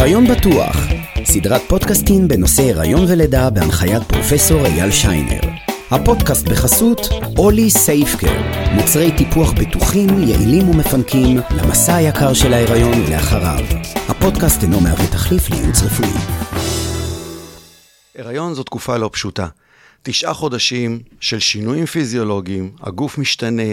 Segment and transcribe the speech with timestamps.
[0.00, 0.76] הריון בטוח,
[1.24, 5.40] סדרת פודקאסטים בנושא הריון ולידה בהנחיית פרופסור אייל שיינר.
[5.90, 7.00] הפודקאסט בחסות
[7.38, 8.42] אולי סייפקר,
[8.74, 13.64] מוצרי טיפוח בטוחים, יעילים ומפנקים למסע היקר של ההיריון ולאחריו.
[14.08, 16.10] הפודקאסט אינו מהווה תחליף לייעוץ רפואי.
[18.18, 19.48] הריון זו תקופה לא פשוטה.
[20.02, 23.72] תשעה חודשים של שינויים פיזיולוגיים, הגוף משתנה,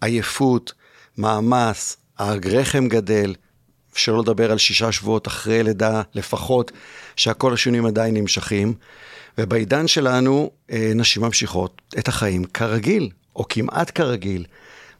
[0.00, 0.72] עייפות,
[1.18, 3.34] מאמץ, הרחם גדל,
[3.94, 6.72] שלא לדבר על שישה שבועות אחרי לידה לפחות,
[7.16, 8.74] שהכל השינויים עדיין נמשכים.
[9.38, 14.44] ובעידן שלנו, אה, נשים ממשיכות את החיים כרגיל, או כמעט כרגיל.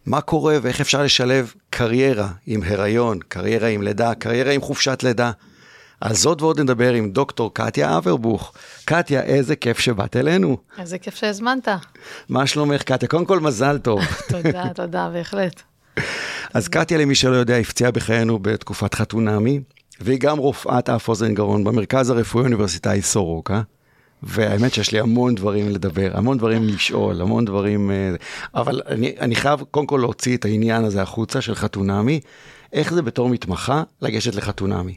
[0.07, 5.31] מה קורה ואיך אפשר לשלב קריירה עם הריון, קריירה עם לידה, קריירה עם חופשת לידה.
[6.01, 8.53] על זאת ועוד נדבר עם דוקטור קטיה אברבוך.
[8.85, 10.57] קטיה, איזה כיף שבאת אלינו.
[10.79, 11.69] איזה כיף שהזמנת.
[12.29, 13.09] מה שלומך, קטיה?
[13.09, 14.01] קודם כל, מזל טוב.
[14.33, 15.63] תודה, תודה, בהחלט.
[16.55, 19.61] אז קטיה, למי שלא יודע, הפציעה בחיינו בתקופת חתונמי,
[20.01, 23.63] והיא גם רופאת אף אוזן גרון במרכז הרפואי האוניברסיטאי סורוקה.
[24.23, 27.91] והאמת שיש לי המון דברים לדבר, המון דברים לשאול, המון דברים...
[27.91, 28.15] אה,
[28.55, 32.21] אבל אני, אני חייב קודם כל להוציא את העניין הזה החוצה של חתונמי.
[32.73, 34.95] איך זה בתור מתמחה לגשת לחתונמי?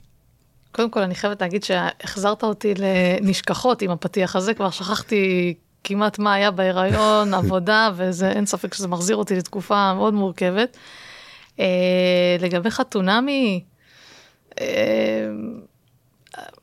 [0.71, 5.53] קודם כל, אני חייבת להגיד שהחזרת אותי לנשכחות עם הפתיח הזה, כבר שכחתי
[5.87, 10.77] כמעט מה היה בהיריון, עבודה, ואין ספק שזה מחזיר אותי לתקופה מאוד מורכבת.
[11.59, 11.65] אה,
[12.39, 13.63] לגבי חתונמי,
[14.59, 14.65] אה,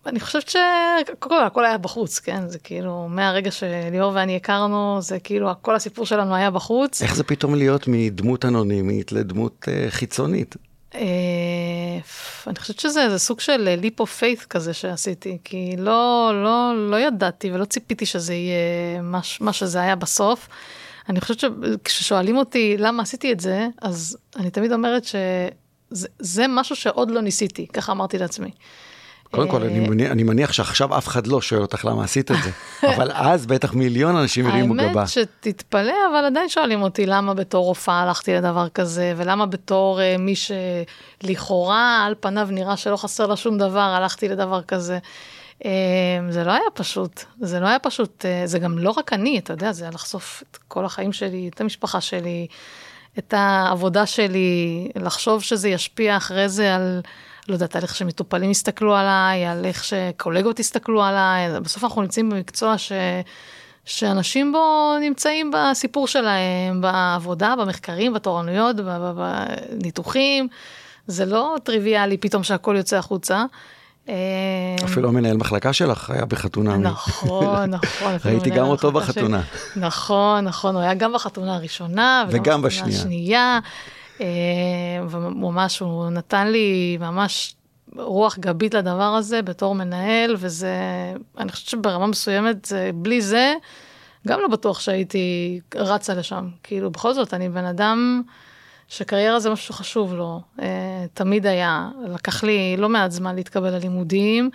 [0.06, 2.48] אני חושבת שקודם הכל היה בחוץ, כן?
[2.48, 7.02] זה כאילו, מהרגע שליאור ואני הכרנו, זה כאילו, כל הסיפור שלנו היה בחוץ.
[7.02, 10.56] איך זה פתאום להיות מדמות אנונימית לדמות uh, חיצונית?
[12.48, 17.52] אני חושבת שזה סוג של leap of faith כזה שעשיתי, כי לא, לא, לא ידעתי
[17.52, 20.48] ולא ציפיתי שזה יהיה מה, מה שזה היה בסוף.
[21.08, 27.10] אני חושבת שכששואלים אותי למה עשיתי את זה, אז אני תמיד אומרת שזה משהו שעוד
[27.10, 28.50] לא ניסיתי, ככה אמרתי לעצמי.
[29.32, 32.36] קודם כל, אני מניח, אני מניח שעכשיו אף אחד לא שואל אותך למה עשית את
[32.44, 32.50] זה,
[32.96, 34.84] אבל אז בטח מיליון אנשים הרימו גבה.
[34.84, 40.20] האמת שתתפלא, אבל עדיין שואלים אותי למה בתור רופאה הלכתי לדבר כזה, ולמה בתור uh,
[40.20, 44.98] מי שלכאורה על פניו נראה שלא חסר לה שום דבר, הלכתי לדבר כזה.
[45.58, 45.64] Uh,
[46.30, 49.52] זה לא היה פשוט, זה לא היה פשוט, uh, זה גם לא רק אני, אתה
[49.52, 52.46] יודע, זה היה לחשוף את כל החיים שלי, את המשפחה שלי,
[53.18, 57.00] את העבודה שלי, לחשוב שזה ישפיע אחרי זה על...
[57.48, 62.30] לא יודעת, על איך שמטופלים יסתכלו עליי, על איך שקולגות יסתכלו עליי, בסוף אנחנו נמצאים
[62.30, 62.92] במקצוע ש...
[63.84, 70.48] שאנשים בו נמצאים בסיפור שלהם, בעבודה, במחקרים, בתורנויות, בניתוחים.
[71.06, 73.44] זה לא טריוויאלי פתאום שהכל יוצא החוצה.
[74.84, 76.76] אפילו המנהל מחלקה שלך היה בחתונה.
[76.76, 78.16] נכון, נכון.
[78.24, 79.40] ראיתי גם אותו בחתונה.
[79.76, 82.24] נכון, נכון, הוא היה גם בחתונה הראשונה.
[82.30, 83.58] וגם בשנייה.
[84.22, 87.54] אה, וממש הוא נתן לי ממש
[87.96, 90.76] רוח גבית לדבר הזה בתור מנהל, וזה,
[91.38, 93.54] אני חושבת שברמה מסוימת, זה, בלי זה,
[94.28, 96.48] גם לא בטוח שהייתי רצה לשם.
[96.62, 98.22] כאילו, בכל זאת, אני בן אדם
[98.88, 100.62] שקריירה זה משהו שחשוב לו, uh,
[101.14, 101.88] תמיד היה.
[102.08, 104.50] לקח לי לא מעט זמן להתקבל ללימודים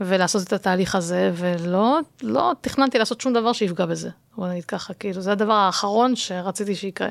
[0.00, 4.10] ולעשות את התהליך הזה, ולא לא תכננתי לעשות שום דבר שיפגע בזה.
[4.36, 7.08] בוא נגיד ככה, כאילו, זה הדבר האחרון שרציתי שיקרה.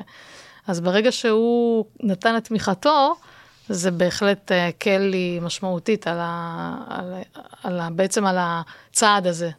[0.66, 3.14] אז ברגע שהוא נתן את תמיכתו,
[3.68, 7.14] זה בהחלט הקל אה, לי משמעותית על ה, על,
[7.62, 9.50] על ה, בעצם על הצעד הזה.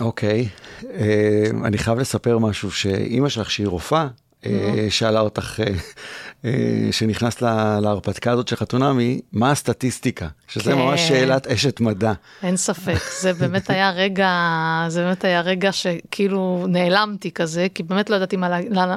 [0.00, 0.84] אוקיי, okay.
[0.86, 4.08] אה, uh, אני חייב לספר משהו, שאימא שלך, שהיא רופאה,
[4.90, 5.60] שאלה אותך
[6.44, 6.52] אה,
[6.90, 7.42] שנכנס
[7.82, 10.28] להרפתקה הזאת של חתונמי, מה הסטטיסטיקה?
[10.48, 10.78] שזה כן.
[10.78, 12.12] ממש שאלת אשת מדע.
[12.42, 14.30] אין ספק, זה באמת היה רגע,
[14.88, 18.48] זה באמת היה רגע שכאילו נעלמתי כזה, כי באמת לא ידעתי מה,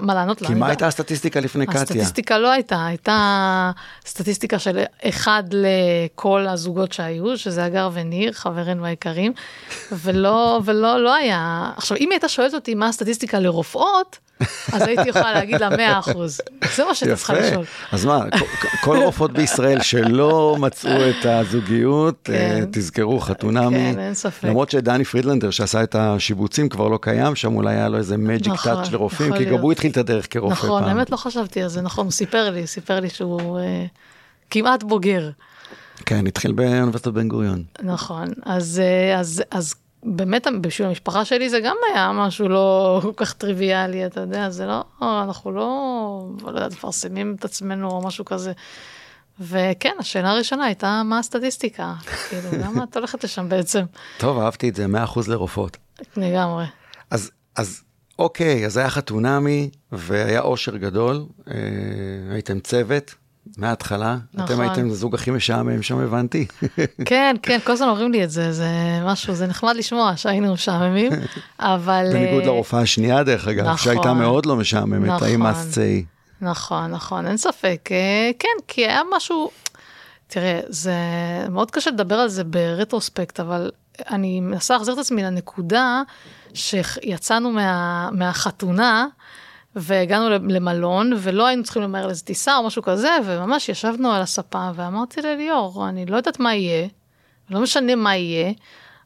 [0.01, 0.47] מה לענות לה.
[0.47, 1.81] כי מה הייתה הסטטיסטיקה לפני קטיה?
[1.81, 3.71] הסטטיסטיקה לא הייתה, הייתה
[4.05, 9.33] סטטיסטיקה של אחד לכל הזוגות שהיו, שזה הגר וניר, חברינו היקרים,
[9.91, 11.71] ולא, ולא, לא היה.
[11.77, 14.19] עכשיו, אם היא הייתה שואלת אותי מה הסטטיסטיקה לרופאות,
[14.73, 16.41] אז הייתי יכולה להגיד לה 100 אחוז.
[16.75, 17.65] זה מה שאתה צריכה לשאול.
[17.91, 18.23] אז מה,
[18.81, 22.65] כל רופאות בישראל שלא מצאו את הזוגיות, אה, כן.
[22.71, 23.93] תזכרו חתונמי.
[23.93, 24.43] כן, אין ספק.
[24.43, 28.53] למרות שדני פרידלנדר שעשה את השיבוצים כבר לא קיים, שם אולי היה לו איזה מג'יק
[28.53, 30.65] טאץ' נכון, לרופאים, כי גם הוא התחיל את הדרך כרופא פעם.
[30.65, 33.85] נכון, האמת לא חשבתי על זה, נכון, הוא סיפר לי, סיפר לי שהוא אה,
[34.49, 35.29] כמעט בוגר.
[36.05, 37.63] כן, התחיל באוניברסיטת בן גוריון.
[37.83, 43.11] נכון, אז, אה, אז, אז באמת בשביל המשפחה שלי זה גם היה משהו לא כל
[43.15, 48.25] כך טריוויאלי, אתה יודע, זה לא, אנחנו לא, לא יודעת, מפרסמים את עצמנו או משהו
[48.25, 48.51] כזה.
[49.39, 51.93] וכן, השאלה הראשונה הייתה, מה הסטטיסטיקה?
[52.29, 53.83] כאילו, למה את הולכת לשם בעצם?
[54.17, 55.77] טוב, אהבתי את זה, 100% לרופאות.
[56.17, 56.65] לגמרי.
[57.11, 57.83] אז, אז
[58.19, 61.53] אוקיי, אז היה חתונמי, והיה אושר גדול, אה,
[62.31, 63.15] הייתם צוות,
[63.57, 64.17] מההתחלה.
[64.33, 64.45] נכון.
[64.45, 66.45] אתם הייתם הזוג הכי משעמם שם, הבנתי.
[67.05, 68.69] כן, כן, כל הזמן אומרים לי את זה, זה
[69.05, 71.11] משהו, זה נחמד לשמוע שהיינו משעממים,
[71.59, 72.05] אבל...
[72.13, 73.77] בניגוד אה, לרופאה השנייה, דרך אגב, נכון.
[73.77, 75.27] שהייתה מאוד לא משעממת, נכון.
[75.27, 76.05] האם say.
[76.41, 77.89] נכון, נכון, אין ספק.
[77.91, 79.51] אה, כן, כי היה משהו,
[80.27, 80.93] תראה, זה
[81.49, 83.71] מאוד קשה לדבר על זה ברטרוספקט, אבל
[84.09, 86.01] אני מנסה להחזיר את עצמי לנקודה
[86.53, 89.07] שיצאנו מה, מהחתונה,
[89.75, 94.69] והגענו למלון, ולא היינו צריכים למהר לאיזה טיסה או משהו כזה, וממש ישבנו על הספה,
[94.75, 96.87] ואמרתי לליאור, אני לא יודעת מה יהיה,
[97.49, 98.51] לא משנה מה יהיה,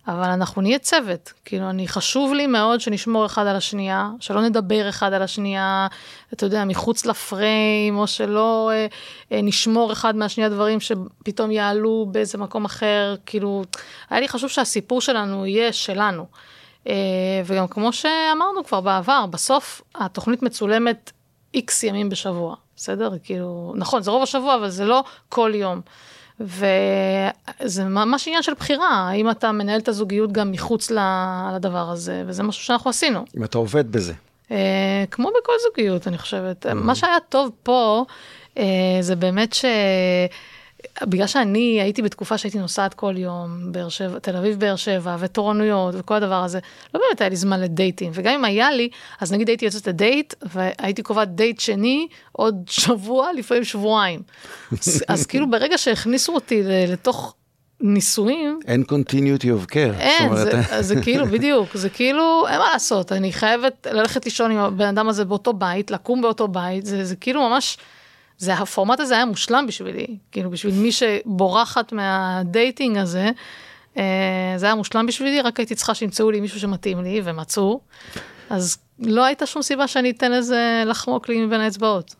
[0.07, 1.33] אבל אנחנו נהיה צוות.
[1.45, 5.87] כאילו, אני, חשוב לי מאוד שנשמור אחד על השנייה, שלא נדבר אחד על השנייה,
[6.33, 8.87] אתה יודע, מחוץ לפריים, או שלא אה,
[9.31, 13.15] אה, נשמור אחד מהשנייה דברים שפתאום יעלו באיזה מקום אחר.
[13.25, 13.63] כאילו,
[14.09, 16.25] היה לי חשוב שהסיפור שלנו יהיה שלנו.
[16.87, 16.93] אה,
[17.45, 21.11] וגם כמו שאמרנו כבר בעבר, בסוף התוכנית מצולמת
[21.53, 23.11] איקס ימים בשבוע, בסדר?
[23.23, 25.81] כאילו, נכון, זה רוב השבוע, אבל זה לא כל יום.
[26.39, 32.43] וזה ממש עניין של בחירה, האם אתה מנהל את הזוגיות גם מחוץ לדבר הזה, וזה
[32.43, 33.25] משהו שאנחנו עשינו.
[33.37, 34.13] אם אתה עובד בזה.
[34.51, 36.65] אה, כמו בכל זוגיות, אני חושבת.
[36.65, 38.05] מה שהיה טוב פה,
[38.57, 38.63] אה,
[39.01, 39.65] זה באמת ש...
[41.03, 45.95] בגלל שאני הייתי בתקופה שהייתי נוסעת כל יום, באר שבע, תל אביב, באר שבע, ותורנויות
[45.97, 46.59] וכל הדבר הזה,
[46.93, 48.89] לא באמת היה לי זמן לדייטים, וגם אם היה לי,
[49.21, 54.21] אז נגיד הייתי יוצאת לדייט, והייתי קובעת דייט שני עוד שבוע, לפעמים שבועיים.
[54.71, 57.35] אז, אז כאילו ברגע שהכניסו אותי לתוך
[57.81, 59.99] נישואים, אין continuity of care.
[59.99, 60.51] אין, אומרת...
[60.69, 64.87] זה, זה כאילו, בדיוק, זה כאילו, אין מה לעשות, אני חייבת ללכת לישון עם הבן
[64.87, 67.77] אדם הזה באותו בית, לקום באותו בית, זה, זה כאילו ממש...
[68.43, 73.29] זה, הפורמט הזה היה מושלם בשבילי, כאילו בשביל מי שבורחת מהדייטינג הזה,
[73.97, 77.79] אה, זה היה מושלם בשבילי, רק הייתי צריכה שימצאו לי מישהו שמתאים לי, ומצאו,
[78.49, 82.15] אז לא הייתה שום סיבה שאני אתן לזה לחמוק לי מבין האצבעות.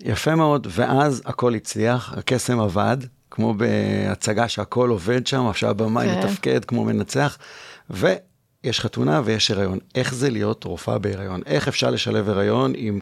[0.00, 2.96] יפה מאוד, ואז הכל הצליח, הקסם עבד,
[3.30, 6.18] כמו בהצגה שהכל עובד שם, עכשיו הבמאי כן.
[6.18, 7.38] מתפקד כמו מנצח,
[7.90, 8.06] ו...
[8.64, 9.78] יש חתונה ויש הריון.
[9.94, 11.40] איך זה להיות רופאה בהיריון?
[11.46, 12.98] איך אפשר לשלב הריון עם...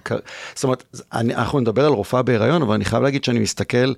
[0.55, 3.93] זאת אומרת, אני, אנחנו נדבר על רופאה בהיריון, אבל אני חייב להגיד שאני מסתכל,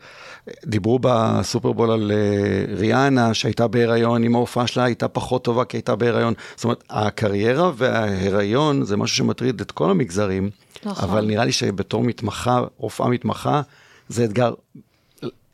[0.64, 5.96] דיברו בסופרבול על uh, ריאנה, שהייתה בהיריון, אם ההופעה שלה הייתה פחות טובה כי הייתה
[5.96, 6.34] בהיריון.
[6.56, 10.50] זאת אומרת, הקריירה וההיריון זה משהו שמטריד את כל המגזרים,
[10.84, 11.08] נכון.
[11.08, 13.62] אבל נראה לי שבתור מתמחה, רופאה מתמחה,
[14.08, 14.54] זה אתגר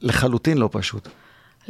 [0.00, 1.08] לחלוטין לא פשוט.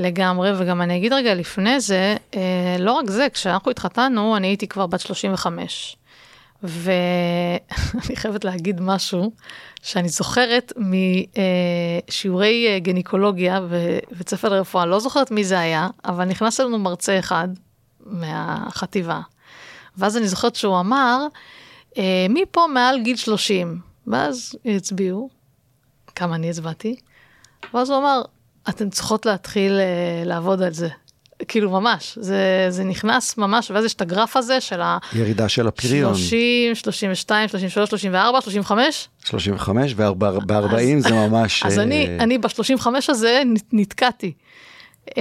[0.01, 4.67] לגמרי, וגם אני אגיד רגע לפני זה, אה, לא רק זה, כשאנחנו התחתנו, אני הייתי
[4.67, 5.97] כבר בת 35.
[6.63, 9.33] ואני חייבת להגיד משהו
[9.83, 10.73] שאני זוכרת
[12.09, 17.19] משיעורי אה, גניקולוגיה בבית ספר לרפואה, לא זוכרת מי זה היה, אבל נכנס אלינו מרצה
[17.19, 17.49] אחד
[18.07, 19.21] מהחטיבה.
[19.97, 21.27] ואז אני זוכרת שהוא אמר,
[21.99, 23.81] אה, מי פה מעל גיל 30?
[24.07, 25.31] ואז הצביעו,
[26.15, 26.97] כמה אני הצבעתי,
[27.75, 28.23] ואז הוא אמר,
[28.69, 30.89] אתן צריכות להתחיל uh, לעבוד על זה.
[31.49, 34.99] כאילו ממש, זה, זה נכנס ממש, ואז יש את הגרף הזה של ה...
[35.13, 36.15] ירידה של הפריון.
[36.15, 39.09] 30, 32, 33, 34, 35?
[39.25, 41.63] 35, וב-40 זה ממש...
[41.67, 43.43] אז אני, אה, אני ב-35 הזה
[43.73, 44.33] נתקעתי.
[45.09, 45.13] Uh,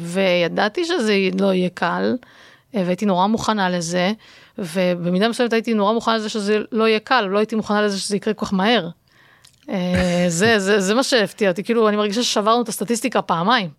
[0.00, 4.12] וידעתי שזה לא יהיה קל, uh, והייתי נורא מוכנה לזה,
[4.58, 8.16] ובמידה מסוימת הייתי נורא מוכנה לזה שזה לא יהיה קל, לא הייתי מוכנה לזה שזה
[8.16, 8.88] יקרה כל כך מהר.
[9.70, 13.70] אה, זה, זה, זה מה שהפתיע אותי, כאילו, אני מרגישה ששברנו את הסטטיסטיקה פעמיים.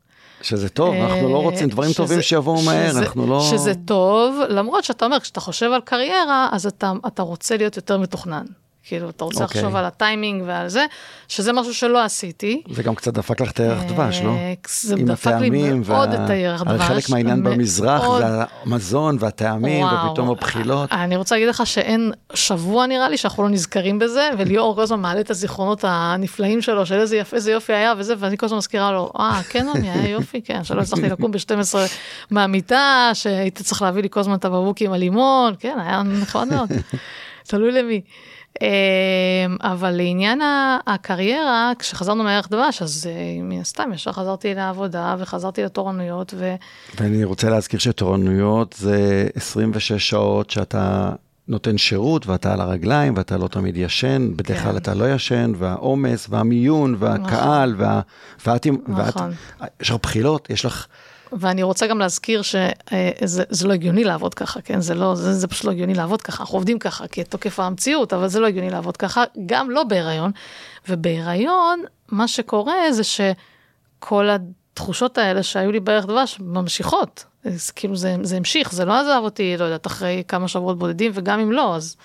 [0.41, 3.47] שזה טוב, אנחנו לא רוצים דברים שזה, טובים שיבואו מהר, שזה, אנחנו לא...
[3.51, 7.97] שזה טוב, למרות שאתה אומר, כשאתה חושב על קריירה, אז אתה, אתה רוצה להיות יותר
[7.97, 8.45] מתוכנן.
[8.87, 9.43] כאילו, אתה רוצה okay.
[9.43, 9.79] לחשוב אוקיי.
[9.79, 10.85] על הטיימינג ועל זה,
[11.27, 12.61] שזה משהו שלא עשיתי.
[12.69, 14.29] זה גם קצת דפק לך את הירח דבש, לא?
[14.29, 16.81] אה, זה דפק לי מאוד את הירח דבש.
[16.81, 18.25] חלק מהעניין במזרח זה
[18.63, 20.91] המזון והטעמים, וואו, ופתאום הבחילות.
[20.91, 25.01] אני רוצה להגיד לך שאין שבוע נראה לי שאנחנו לא נזכרים בזה, וליאור כל הזמן
[25.01, 28.57] מעלה את הזיכרונות הנפלאים שלו, של איזה יפה, איזה יופי היה וזה, ואני כל הזמן
[28.57, 31.75] מזכירה לו, אה, כן, אני היה יופי, כן, שלא הצלחתי לקום ב-12
[32.31, 36.69] מהמיטה, שהיית צריך להביא לי כל הזמן את הבבוקים על לימון, כן, היה נחמד מאוד.
[37.47, 38.01] תלוי למי.
[38.61, 40.41] אמ, אבל לעניין
[40.87, 46.33] הקריירה, כשחזרנו מערך דבש, אז אה, מן הסתם ישר חזרתי לעבודה וחזרתי לתורנויות.
[46.37, 46.55] ו...
[46.99, 51.09] ואני רוצה להזכיר שתורנויות זה 26 שעות שאתה
[51.47, 54.77] נותן שירות ואתה על הרגליים ואתה לא תמיד ישן, בדרך כלל כן.
[54.77, 57.85] אתה לא ישן, והעומס והמיון והקהל, נכון.
[57.85, 58.01] וה...
[58.45, 59.31] ואת, נכון.
[59.59, 60.87] ואת, יש לך בחילות, יש לך...
[61.31, 64.81] ואני רוצה גם להזכיר שזה לא הגיוני לעבוד ככה, כן?
[64.81, 66.43] זה לא, זה, זה פשוט לא הגיוני לעבוד ככה.
[66.43, 70.31] אנחנו עובדים ככה כתוקף המציאות, אבל זה לא הגיוני לעבוד ככה, גם לא בהיריון.
[70.89, 74.29] ובהיריון, מה שקורה זה שכל
[74.77, 77.25] התחושות האלה שהיו לי בערך דבש ממשיכות.
[77.45, 81.11] אז כאילו זה, זה המשיך, זה לא עזב אותי, לא יודעת, אחרי כמה שבועות בודדים,
[81.13, 81.95] וגם אם לא, אז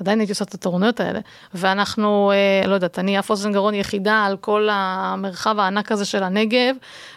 [0.00, 1.20] עדיין הייתי עושה את התורנויות האלה.
[1.54, 6.22] ואנחנו, אה, לא יודעת, אני אף אוזן גרון יחידה על כל המרחב הענק הזה של
[6.22, 6.74] הנגב,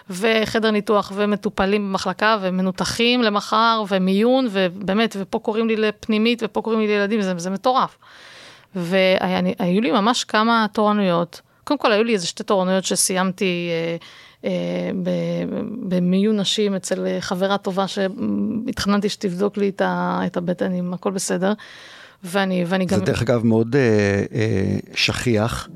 [0.10, 6.88] וחדר ניתוח ומטופלים במחלקה ומנותחים למחר ומיון, ובאמת, ופה קוראים לי לפנימית ופה קוראים לי
[6.88, 7.98] לילדים, זה, זה מטורף.
[8.76, 11.42] והיו לי ממש כמה תורנויות.
[11.64, 13.98] קודם כל, היו לי איזה שתי תורנויות שסיימתי אה,
[15.88, 21.54] במיון נשים אצל חברה טובה שהתחננתי שתבדוק לי את הבטן אם הכל בסדר.
[22.24, 23.00] ואני, ואני גם...
[23.00, 25.70] זה דרך אגב מאוד אה, אה, שכיח.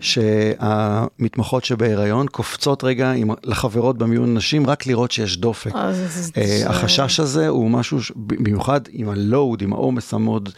[0.00, 5.74] שהמתמחות שבהיריון קופצות רגע עם, לחברות במיון נשים רק לראות שיש דופק.
[5.74, 5.90] אה,
[6.36, 10.48] אה, החשש הזה הוא משהו, במיוחד עם הלואוד, עם העומס המאוד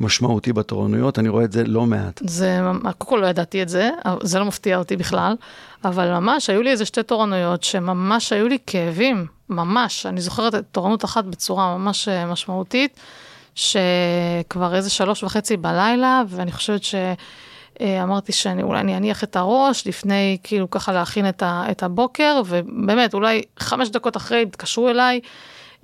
[0.00, 2.20] משמעותי בתורנויות, אני רואה את זה לא מעט.
[2.24, 3.90] זה, קודם כל לא ידעתי את זה,
[4.22, 5.34] זה לא מפתיע אותי בכלל,
[5.84, 11.04] אבל ממש היו לי איזה שתי תורנויות שממש היו לי כאבים, ממש, אני זוכרת תורנות
[11.04, 13.00] אחת בצורה ממש אה, משמעותית,
[13.54, 16.94] שכבר איזה שלוש וחצי בלילה, ואני חושבת ש...
[17.80, 21.82] אה, אמרתי שאני אולי אני אניח את הראש לפני כאילו ככה להכין את, ה, את
[21.82, 25.20] הבוקר, ובאמת אולי חמש דקות אחרי התקשרו אליי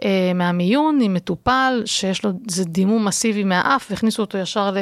[0.04, 4.76] אה, מהמיון עם מטופל שיש לו איזה דימום מסיבי מהאף, והכניסו אותו ישר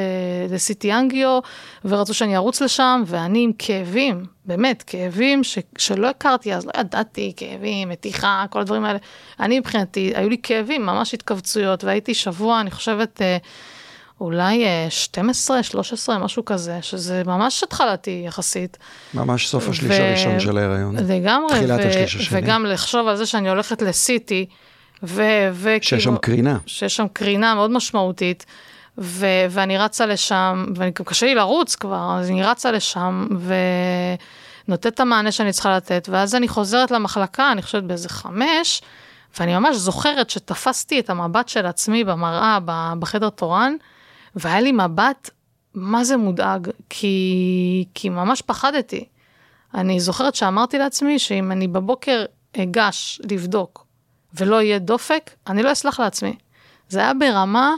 [0.49, 1.39] לסיטי אנגיו,
[1.85, 7.33] ורצו שאני ארוץ לשם, ואני עם כאבים, באמת, כאבים ש, שלא הכרתי אז, לא ידעתי,
[7.37, 8.99] כאבים, מתיחה, כל הדברים האלה.
[9.39, 13.21] אני מבחינתי, היו לי כאבים, ממש התכווצויות, והייתי שבוע, אני חושבת...
[13.21, 13.37] אה,
[14.21, 18.77] אולי 12, אה, 13, משהו כזה, שזה ממש התחלתי יחסית.
[19.13, 20.03] ממש סוף השליש ו...
[20.03, 20.95] הראשון של ההיריון.
[20.95, 21.87] לגמרי, תחילת ו...
[21.87, 22.39] השליש השני.
[22.41, 24.45] וגם לחשוב על זה שאני הולכת לסיטי,
[25.03, 25.21] ו...
[25.53, 25.83] וכאילו...
[25.83, 26.57] שיש שם קרינה.
[26.65, 28.45] שיש שם קרינה מאוד משמעותית,
[28.97, 29.25] ו...
[29.49, 33.27] ואני רצה לשם, וקשה לי לרוץ כבר, אז אני רצה לשם,
[34.67, 38.81] ונותנת את המענה שאני צריכה לתת, ואז אני חוזרת למחלקה, אני חושבת באיזה חמש,
[39.39, 42.59] ואני ממש זוכרת שתפסתי את המבט של עצמי במראה
[42.99, 43.75] בחדר תורן,
[44.35, 45.29] והיה לי מבט,
[45.73, 46.69] מה זה מודאג?
[46.89, 49.05] כי, כי ממש פחדתי.
[49.73, 52.25] אני זוכרת שאמרתי לעצמי שאם אני בבוקר
[52.57, 53.86] אגש לבדוק
[54.33, 56.35] ולא יהיה דופק, אני לא אסלח לעצמי.
[56.89, 57.73] זה היה ברמה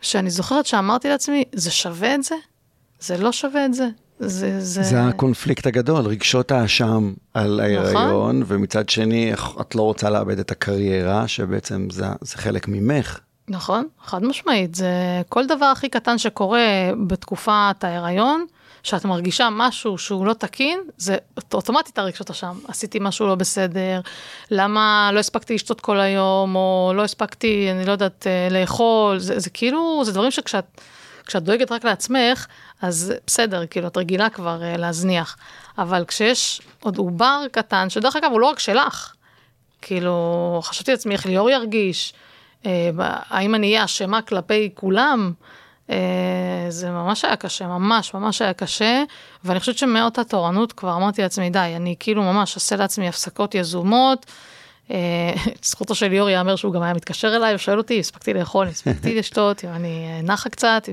[0.00, 2.34] שאני זוכרת שאמרתי לעצמי, זה שווה את זה?
[3.00, 3.88] זה לא שווה את זה?
[4.18, 4.82] זה, זה...
[4.82, 8.42] זה הקונפליקט הגדול, רגשות האשם על ההיריון, נכון.
[8.46, 13.20] ומצד שני, את לא רוצה לאבד את הקריירה, שבעצם זה, זה חלק ממך.
[13.48, 14.74] נכון, חד משמעית.
[14.74, 18.46] זה כל דבר הכי קטן שקורה בתקופת ההיריון,
[18.86, 21.16] שאת מרגישה משהו שהוא לא תקין, זה
[21.54, 22.52] אוטומטית הרגשות אשם.
[22.68, 24.00] עשיתי משהו לא בסדר,
[24.50, 29.38] למה לא הספקתי לשתות כל היום, או לא הספקתי, אני לא יודעת, אה, לאכול, זה,
[29.38, 30.64] זה כאילו, זה דברים שכשאת
[31.26, 32.46] כשאת דואגת רק לעצמך,
[32.82, 35.36] אז בסדר, כאילו, את רגילה כבר uh, להזניח.
[35.78, 39.14] אבל כשיש עוד עובר קטן, שדרך אגב, הוא לא רק שלך,
[39.82, 42.14] כאילו, חשבתי לעצמי איך ליאור ירגיש,
[42.66, 42.90] אה,
[43.28, 45.32] האם אני אהיה אשמה כלפי כולם?
[45.90, 49.02] אה, זה ממש היה קשה, ממש ממש היה קשה,
[49.44, 54.26] ואני חושבת שמאותה תורנות כבר אמרתי לעצמי, די, אני כאילו ממש אעשה לעצמי הפסקות יזומות.
[54.90, 59.14] אה, זכותו של ליאור ייאמר שהוא גם היה מתקשר אליי ושואל אותי, הספקתי לאכול, הספקתי
[59.18, 60.88] לשתות, אם אני נחה קצת,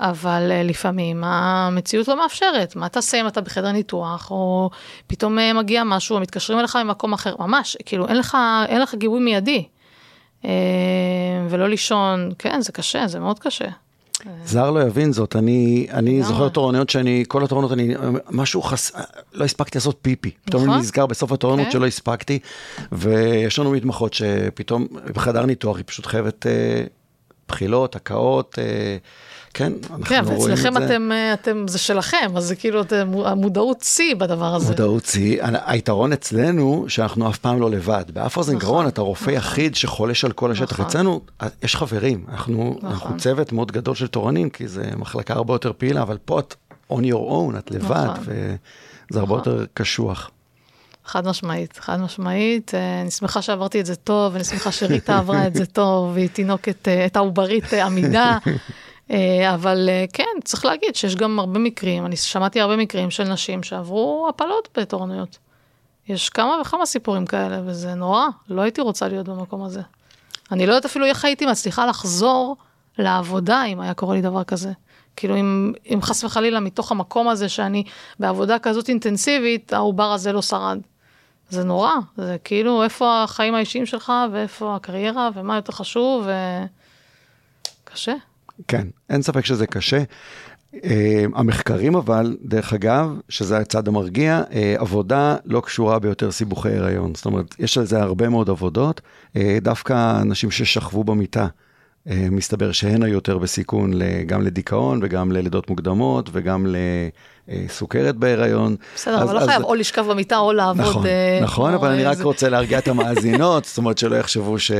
[0.00, 4.70] אבל לפעמים המציאות לא מאפשרת, מה תעשה אם אתה בחדר ניתוח, או
[5.06, 8.36] פתאום מגיע משהו, מתקשרים אליך ממקום אחר, ממש, כאילו אין לך,
[8.68, 9.64] אין לך גיבוי מיידי.
[10.44, 10.50] אה,
[11.48, 13.68] ולא לישון, כן, זה קשה, זה מאוד קשה.
[14.44, 17.94] זר לא יבין זאת, אני, אני זוכר תורנויות שאני, כל התורנות, אני,
[18.30, 18.92] משהו חס...
[19.32, 20.30] לא הספקתי לעשות פיפי.
[20.44, 20.80] פתאום אני נכון.
[20.80, 21.70] נזכר בסוף התורנות כן.
[21.70, 22.38] שלא הספקתי,
[22.92, 26.84] ויש לנו מתמחות שפתאום בחדר ניתוח היא פשוט חייבת אה,
[27.48, 28.96] בחילות, הקאות, אה,
[29.54, 30.62] כן, אנחנו כן, רואים את זה.
[30.62, 34.68] כן, ואצלכם אתם, אה, אתם, זה שלכם, אז זה כאילו אתם, המודעות שיא בדבר הזה.
[34.68, 35.42] מודעות שיא.
[35.66, 38.04] היתרון אצלנו, שאנחנו אף פעם לא לבד.
[38.12, 39.34] באף אוזן נכון, גרון אתה רופא נכון.
[39.34, 40.72] יחיד שחולש על כל השטח.
[40.72, 40.86] נכון.
[40.86, 42.78] אצלנו אה, יש חברים, אנחנו.
[42.82, 46.54] אנחנו צוות מאוד גדול של תורנים, כי זה מחלקה הרבה יותר פעילה, אבל פה את
[46.92, 48.08] on your own, את לבד.
[48.20, 49.34] וזה הרבה.
[49.34, 50.30] יותר קשוח.
[51.04, 52.74] חד משמעית, חד משמעית.
[52.74, 56.28] אה, אני שמחה שעברתי את זה טוב, אני שמחה שריטה עברה את זה טוב, והיא
[56.28, 58.38] תינוקת, את העוברית עמידה.
[59.10, 63.24] אה, אבל אה, כן, צריך להגיד שיש גם הרבה מקרים, אני שמעתי הרבה מקרים של
[63.24, 65.38] נשים שעברו הפלות בתורנויות.
[66.08, 69.80] יש כמה וכמה סיפורים כאלה, וזה נורא, לא הייתי רוצה להיות במקום הזה.
[70.52, 72.56] אני לא יודעת אפילו איך הייתי מצליחה לחזור
[72.98, 74.72] לעבודה אם היה קורה לי דבר כזה.
[75.16, 77.84] כאילו אם, אם חס וחלילה מתוך המקום הזה שאני
[78.18, 80.78] בעבודה כזאת אינטנסיבית, העובר הזה לא שרד.
[81.50, 86.26] זה נורא, זה כאילו איפה החיים האישיים שלך ואיפה הקריירה ומה יותר חשוב
[87.84, 88.14] וקשה.
[88.68, 90.02] כן, אין ספק שזה קשה.
[90.74, 90.78] Uh,
[91.34, 97.14] המחקרים אבל, דרך אגב, שזה הצד המרגיע, uh, עבודה לא קשורה ביותר סיבוכי הריון.
[97.14, 101.46] זאת אומרת, יש על זה הרבה מאוד עבודות, uh, דווקא אנשים ששכבו במיטה.
[102.10, 103.92] אה, מסתבר שהן היו יותר בסיכון
[104.26, 106.66] גם לדיכאון וגם ללידות מוקדמות וגם
[107.48, 108.76] לסוכרת בהיריון.
[108.94, 110.86] בסדר, אבל לא חייב או לשכב במיטה או לעבוד.
[110.86, 114.72] נכון, אה, נכון, אבל אני רק רוצה להרגיע את המאזינות, זאת אומרת שלא יחשבו ש...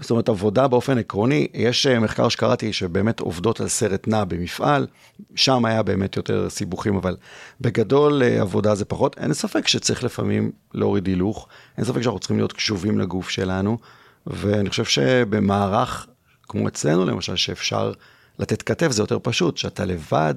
[0.00, 4.86] זאת אומרת, עבודה באופן עקרוני, יש אה, מחקר שקראתי שבאמת עובדות על סרט נע במפעל,
[5.34, 7.16] שם היה באמת יותר סיבוכים, אבל
[7.60, 9.16] בגדול עבודה זה פחות.
[9.18, 11.48] אין ספק שצריך לפעמים להוריד הילוך,
[11.78, 13.78] אין ספק שאנחנו צריכים להיות קשובים לגוף שלנו,
[14.26, 16.06] ואני חושב שבמערך
[16.48, 17.92] כמו אצלנו למשל, שאפשר
[18.38, 20.34] לתת כתף, זה יותר פשוט, שאתה לבד,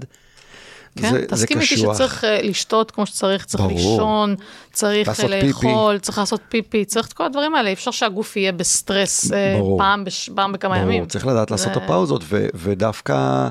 [0.97, 3.91] כן, זה, תסכים איתי שצריך uh, לשתות כמו שצריך, צריך ברור.
[3.91, 4.35] לישון,
[4.73, 6.05] צריך לעשות לאכול, פיפי.
[6.05, 9.33] צריך לעשות פיפי, צריך את כל הדברים האלה, אפשר שהגוף יהיה בסטרס uh,
[9.77, 10.85] פעם, בש, פעם בכמה ברור.
[10.85, 11.05] ימים.
[11.05, 13.49] צריך לדעת לעשות את הפאוזות, ו- ודווקא...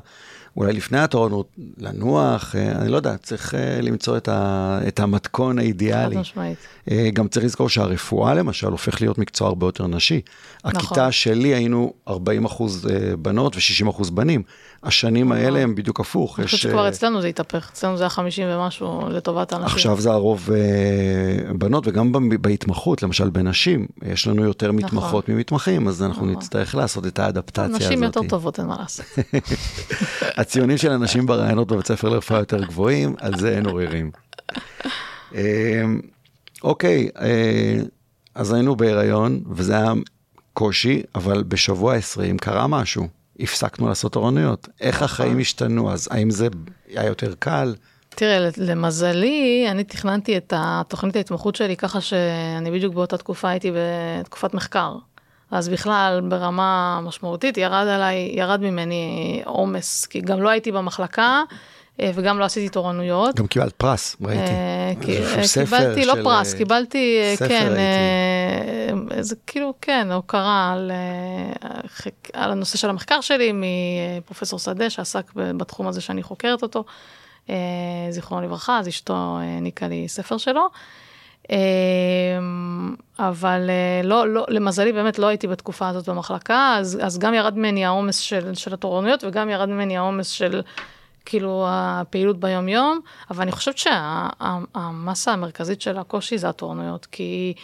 [0.57, 1.49] אולי לפני התורנות,
[1.79, 6.15] לנוח, אה, אני לא יודע, צריך אה, למצוא את, ה, את המתכון האידיאלי.
[6.15, 6.59] חד משמעית.
[6.91, 10.21] אה, גם צריך לזכור שהרפואה למשל הופך להיות מקצוע הרבה יותר נשי.
[10.65, 10.77] נכון.
[10.77, 14.43] הכיתה שלי היינו 40 אחוז בנות ו-60 אחוז בנים.
[14.83, 15.45] השנים נכון.
[15.45, 16.39] האלה הם בדיוק הפוך.
[16.39, 19.77] אני חושבת שכבר אצלנו זה התהפך, אצלנו זה היה 50 ומשהו לטובת האנשים.
[19.77, 20.49] עכשיו זה הרוב
[21.59, 24.85] בנות, וגם בהתמחות, למשל בנשים, יש לנו יותר נכון.
[24.85, 26.37] מתמחות ממתמחים, אז אנחנו נכון.
[26.37, 27.81] נצטרך לעשות את האדפטציה הזאת.
[27.81, 29.07] נשים יותר טובות, אין מה לעשות.
[30.41, 34.11] הציונים של אנשים ברעיונות בבית ספר לרפואה יותר גבוהים, על זה אין עוררים.
[35.35, 36.01] אמ,
[36.63, 37.81] אוקיי, אה,
[38.35, 39.93] אז היינו בהיריון, וזה היה
[40.53, 43.09] קושי, אבל בשבוע 20 קרה משהו.
[43.41, 44.69] הפסקנו לעשות תורנויות.
[44.81, 46.09] איך החיים השתנו אז?
[46.11, 46.49] האם זה
[46.89, 47.75] היה יותר קל?
[48.09, 53.71] תראה, למזלי, אני תכננתי את התוכנית ההתמחות שלי ככה שאני בדיוק באותה תקופה הייתי
[54.21, 54.95] בתקופת מחקר.
[55.51, 61.43] אז בכלל, ברמה משמעותית, ירד עליי, ירד ממני עומס, כי גם לא הייתי במחלקה.
[62.01, 63.35] אה, וגם לא עשיתי תורנויות.
[63.37, 64.43] גם קיבלת פרס, ראיתי.
[64.43, 64.93] אה,
[65.55, 67.73] קיבלתי, לא פרס, קיבלתי, כן,
[69.21, 70.93] זה כאילו, כן, הוקרה על,
[72.33, 76.85] על הנושא של המחקר שלי מפרופסור שדה, שעסק בתחום הזה שאני חוקרת אותו,
[78.11, 80.69] זיכרונו לברכה, אז אשתו העניקה לי ספר שלו.
[83.19, 87.59] אבל אה, לא, לא, למזלי באמת לא הייתי בתקופה הזאת במחלקה, אז, אז גם ירד
[87.59, 90.63] ממני העומס של, של התורנויות וגם ירד ממני העומס של
[91.27, 97.55] כאילו הפעילות ביום-יום, אבל אני חושבת שהמסה המרכזית של הקושי זה התורנויות, כי,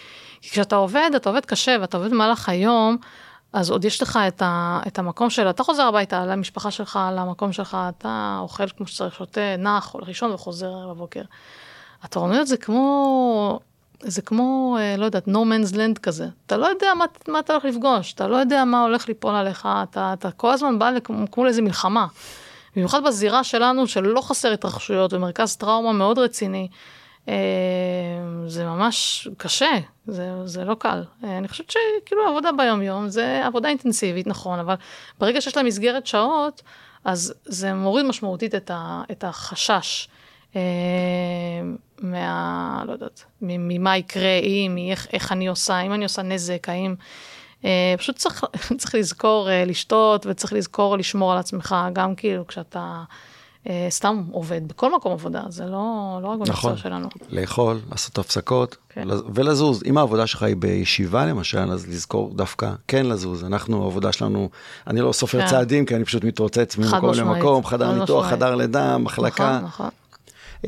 [0.41, 2.97] כי כשאתה עובד, אתה עובד קשה ואתה עובד במהלך היום,
[3.53, 7.53] אז עוד יש לך את, ה, את המקום של, אתה חוזר הביתה למשפחה שלך, למקום
[7.53, 11.23] שלך, אתה אוכל כמו שצריך, שותה, נח, הולך לישון וחוזר בבוקר.
[12.03, 13.61] התורנויות זה כמו
[14.05, 16.29] זה כמו, אה, לא יודעת, no man's land כזה.
[16.47, 19.69] אתה לא יודע מה, מה אתה הולך לפגוש, אתה לא יודע מה הולך ליפול עליך,
[19.83, 20.91] אתה, אתה כל הזמן בא
[21.31, 22.07] כמו לאיזה מלחמה.
[22.77, 26.69] במיוחד בזירה שלנו, שלא חסר התרחשויות, ומרכז טראומה מאוד רציני.
[27.29, 27.35] אה,
[28.47, 29.71] זה ממש קשה,
[30.07, 31.05] זה, זה לא קל.
[31.25, 34.75] אה, אני חושבת שכאילו עבודה ביום-יום זה עבודה אינטנסיבית, נכון, אבל
[35.19, 36.63] ברגע שיש לה מסגרת שעות,
[37.05, 40.09] אז זה מוריד משמעותית את, ה, את החשש.
[42.03, 42.83] מה...
[42.87, 46.95] לא יודעת, ממה יקרה אם, איך, איך אני עושה, אם אני עושה נזק, האם...
[47.65, 48.45] אה, פשוט צריך,
[48.79, 53.03] צריך לזכור אה, לשתות וצריך לזכור לשמור על עצמך, גם כאילו כשאתה
[53.69, 57.09] אה, סתם עובד, בכל מקום עבודה, זה לא, לא רק במקצוע נכון, שלנו.
[57.31, 59.09] לאכול, לעשות הפסקות כן.
[59.35, 59.83] ולזוז.
[59.87, 63.45] אם העבודה שלך היא בישיבה למשל, אז לזכור דווקא כן לזוז.
[63.45, 64.49] אנחנו, העבודה שלנו,
[64.87, 65.47] אני לא סופר כן.
[65.47, 69.57] צעדים, כי אני פשוט מתרוצץ ממקום למקום, חדר ניתוח, חדר לידה, מחלקה.
[69.57, 69.89] נכון, נכון.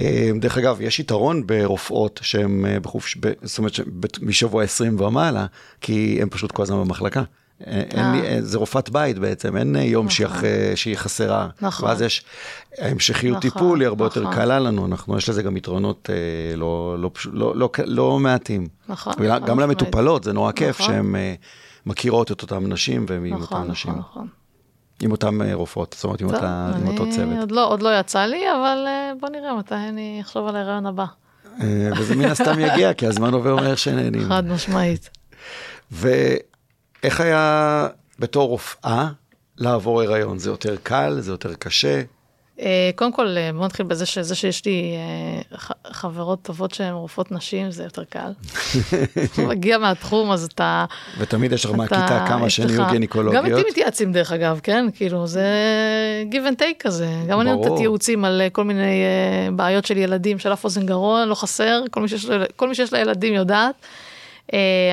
[0.00, 3.78] אה, דרך אגב, יש יתרון ברופאות שהן אה, בחופש, זאת אומרת,
[4.22, 5.46] משבוע 20 ומעלה,
[5.80, 7.22] כי הן פשוט כל הזמן במחלקה.
[7.66, 10.38] אה, אין לי, זה רופאת בית בעצם, אין יום נכון.
[10.74, 11.48] שהיא חסרה.
[11.60, 11.88] נכון.
[11.88, 12.24] ואז יש,
[12.78, 14.22] המשכיות נכון, טיפול היא הרבה נכון.
[14.22, 16.10] יותר קלה לנו, אנחנו, יש לזה גם יתרונות
[16.56, 18.66] לא, לא, לא, לא, לא מעטים.
[18.88, 19.12] נכון.
[19.46, 20.94] גם למטופלות, זה נורא כיף נכון.
[20.94, 21.14] שהן
[21.86, 23.90] מכירות את אותן נשים והן עם אותן נשים.
[23.90, 24.43] נכון, נכון.
[25.00, 27.38] עם אותן אה, רופאות, זאת אומרת, עם, אותה, עם אותו צוות.
[27.38, 30.86] עוד לא, עוד לא יצא לי, אבל אה, בוא נראה מתי אני אחשוב על ההיריון
[30.86, 31.04] הבא.
[31.60, 34.28] אה, וזה מן הסתם יגיע, כי הזמן עובר מהר שנהנים.
[34.28, 35.10] חד משמעית.
[35.92, 39.08] ואיך היה בתור רופאה
[39.58, 40.38] לעבור הריון?
[40.38, 41.16] זה יותר קל?
[41.20, 42.02] זה יותר קשה?
[42.60, 45.58] אה, קודם כל, אה, בוא נתחיל בזה שזה שיש לי אה,
[45.92, 48.32] חברות טובות שהן רופאות נשים, זה יותר קל.
[49.48, 50.84] מגיע מהתחום, אז אתה...
[51.18, 53.44] ותמיד יש לך מהכיתה כמה שהן יהיו גינקולוגיות.
[53.44, 54.86] גם איתי מתייעצים דרך אגב, כן?
[54.94, 55.46] כאילו, זה
[56.30, 57.08] give and take כזה.
[57.28, 59.02] גם אני נותנת ייעוצים על כל מיני
[59.52, 61.80] בעיות של ילדים, של אף אוזן גרון, לא חסר,
[62.56, 63.74] כל מי שיש לה ילדים יודעת.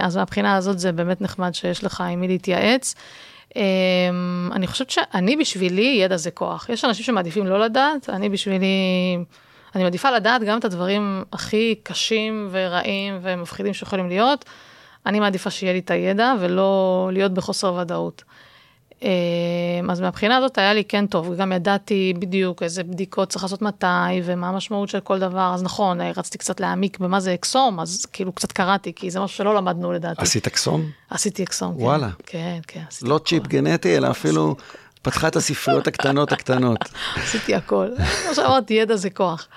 [0.02, 2.96] אז מהבחינה הזאת זה באמת נחמד שיש לך עם מי להתייעץ.
[3.56, 6.70] אמ, אני חושבת שאני בשבילי, ידע זה כוח.
[6.70, 8.66] יש אנשים שמעדיפים לא לדעת, אני בשבילי,
[9.76, 14.46] אני מעדיפה לדעת גם את הדברים הכי קשים ורעים ומפחידים שיכולים להיות.
[15.06, 18.24] אני מעדיפה שיהיה לי את הידע ולא להיות בחוסר ודאות.
[19.02, 23.62] אמ, אז מהבחינה הזאת היה לי כן טוב, גם ידעתי בדיוק איזה בדיקות צריך לעשות
[23.62, 23.86] מתי
[24.24, 28.32] ומה המשמעות של כל דבר, אז נכון, רציתי קצת להעמיק במה זה אקסום, אז כאילו
[28.32, 30.22] קצת קראתי, כי זה משהו שלא למדנו לדעתי.
[30.22, 30.86] עשית אקסום?
[31.10, 31.84] עשיתי אקסום, כן.
[31.84, 32.10] וואלה.
[32.26, 32.84] כן, כן.
[33.02, 34.56] לא צ'יפ גנטי, אלא אפילו
[35.02, 36.78] פתחה את הספריות הקטנות הקטנות.
[37.16, 37.88] עשיתי הכל.
[38.26, 39.48] כמו שאמרתי, ידע זה כוח.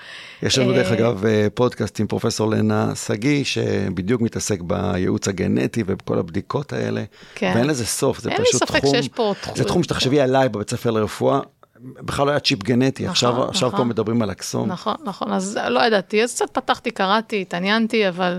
[0.43, 5.83] יש לנו דרך אה, אגב אה, פודקאסט עם פרופסור לנה שגיא, שבדיוק מתעסק בייעוץ הגנטי
[5.87, 7.03] ובכל הבדיקות האלה.
[7.35, 7.51] כן.
[7.55, 10.19] ואין לזה סוף, זה אין לי פשוט ספק תחום, שיש פה תחום- זה תחום שתחשבי
[10.21, 11.39] עליי בבית ספר לרפואה,
[11.79, 13.77] בכלל לא היה צ'יפ גנטי, נכון, עכשיו עכשיו נכון.
[13.79, 14.67] פה מדברים על אקסום.
[14.71, 18.37] נכון, נכון, אז לא ידעתי, אז קצת פתחתי, קראתי, התעניינתי, אבל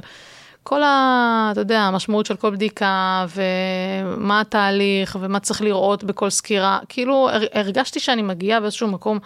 [0.69, 1.49] כל ה...
[1.53, 7.47] אתה יודע, המשמעות של כל בדיקה, ומה התהליך, ומה צריך לראות בכל סקירה, כאילו הר-
[7.53, 9.19] הרגשתי שאני מגיעה באיזשהו מקום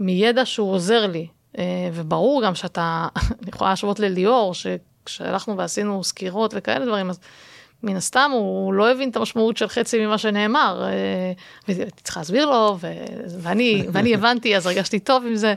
[0.00, 1.26] מידע שהוא עוזר לי,
[1.58, 3.06] אה, וברור גם שאתה,
[3.42, 7.20] אני יכולה להשוות לליאור, שכשהלכנו ועשינו סקירות וכאלה דברים, אז
[7.82, 11.32] מן הסתם הוא לא הבין את המשמעות של חצי ממה שנאמר, אה,
[11.68, 12.86] והייתי צריכה להסביר לו, ו...
[13.40, 15.54] ואני, ואני הבנתי, אז הרגשתי טוב עם זה.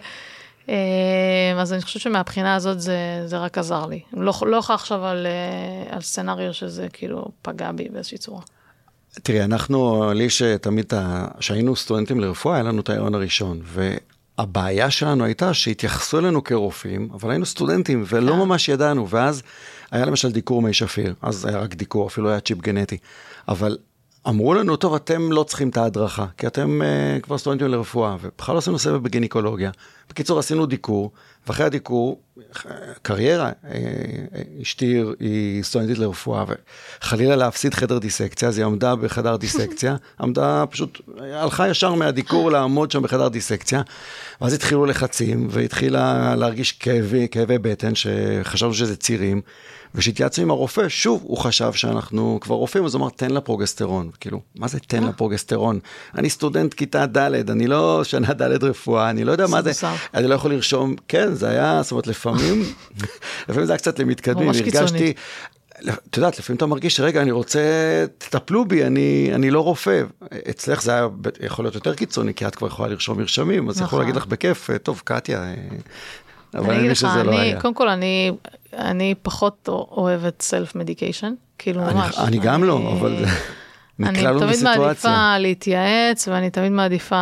[0.70, 4.02] אה, אז אני חושבת שמהבחינה הזאת זה, זה רק עזר לי.
[4.14, 8.42] לא, לא עכשיו על, אה, על סצנריו שזה כאילו פגע בי באיזושהי צורה.
[9.24, 10.94] תראי, אנחנו, לי שתמיד,
[11.40, 17.30] כשהיינו סטודנטים לרפואה, היה לנו את ההיריון הראשון, והבעיה שלנו הייתה שהתייחסו אלינו כרופאים, אבל
[17.30, 18.38] היינו סטודנטים ולא כן.
[18.40, 19.44] ממש ידענו, ואז
[19.92, 22.98] היה למשל דיקור מי שפיר, אז היה רק דיקור, אפילו היה צ'יפ גנטי,
[23.48, 23.78] אבל
[24.28, 28.56] אמרו לנו, טוב, אתם לא צריכים את ההדרכה, כי אתם uh, כבר סטודנטים לרפואה, ובכלל
[28.56, 29.72] לא עשינו סבב בגינקולוגיה.
[30.10, 31.12] בקיצור, עשינו דיקור,
[31.48, 33.80] ואחרי הדיקור, אה, קריירה, אה,
[34.62, 36.44] אשתי היא סטודנטית לרפואה,
[37.02, 42.92] וחלילה להפסיד חדר דיסקציה, אז היא עמדה בחדר דיסקציה, עמדה פשוט, הלכה ישר מהדיקור לעמוד
[42.92, 43.82] שם בחדר דיסקציה,
[44.42, 49.42] ואז התחילו לחצים, והתחילה להרגיש כאבי, כאבי בטן, שחשבנו שזה צירים.
[49.96, 54.10] וכשהתייעצנו עם הרופא, שוב, הוא חשב שאנחנו כבר רופאים, אז הוא אמר, תן לה פרוגסטרון.
[54.20, 55.80] כאילו, מה זה תן לה פרוגסטרון?
[56.18, 59.72] אני סטודנט כיתה ד', אני לא שנה ד' רפואה, אני לא יודע מה זה.
[60.14, 62.64] אני לא יכול לרשום, כן, זה היה, זאת אומרת, לפעמים,
[63.50, 64.50] לפעמים זה היה קצת למתקדמים.
[64.50, 65.14] הרגשתי,
[66.10, 67.60] את יודעת, לפעמים אתה מרגיש, רגע, אני רוצה,
[68.18, 70.04] תטפלו בי, אני, אני לא רופא.
[70.50, 71.08] אצלך זה היה
[71.40, 74.00] יכול להיות יותר קיצוני, כי את כבר יכולה לרשום מרשמים, אז יכול נכון.
[74.00, 75.56] להגיד לך בכיף, טוב, קטיה, אה,
[76.54, 77.62] אבל אני אני מבין לך, שזה לא אני, היה.
[77.62, 78.32] קודם כל, אני,
[78.74, 82.18] אני פחות אוהבת סלף מדיקיישן, כאילו אני- ממש.
[82.18, 83.26] אני גם לא, אבל
[84.00, 84.82] אני נקלענו תמיד בסיטואציה.
[85.12, 87.16] מעדיפה להתייעץ, ואני תמיד מעדיפה,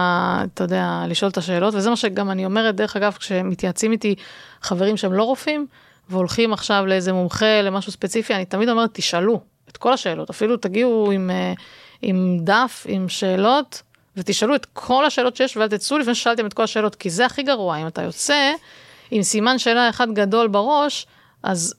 [0.54, 4.16] אתה יודע, לשאול את השאלות, וזה מה שגם אני אומרת, דרך אגב, כשמתייעצים איתי
[4.62, 5.68] חברים שהם לא רופאים,
[6.10, 11.12] והולכים עכשיו לאיזה מומחה, למשהו ספציפי, אני תמיד אומרת, תשאלו את כל השאלות, אפילו תגיעו
[11.12, 11.54] עם, אה,
[12.02, 13.82] עם דף, עם שאלות,
[14.18, 17.44] ותשאלו את כל השאלות שיש, ואל תצאו לפני ששאלתם את כל השאלות, כי זה הכי
[17.44, 18.52] גרוע, אם אתה יוצא
[19.12, 21.08] עם סימן שאלה אחד גדול בראש,
[21.44, 21.76] אז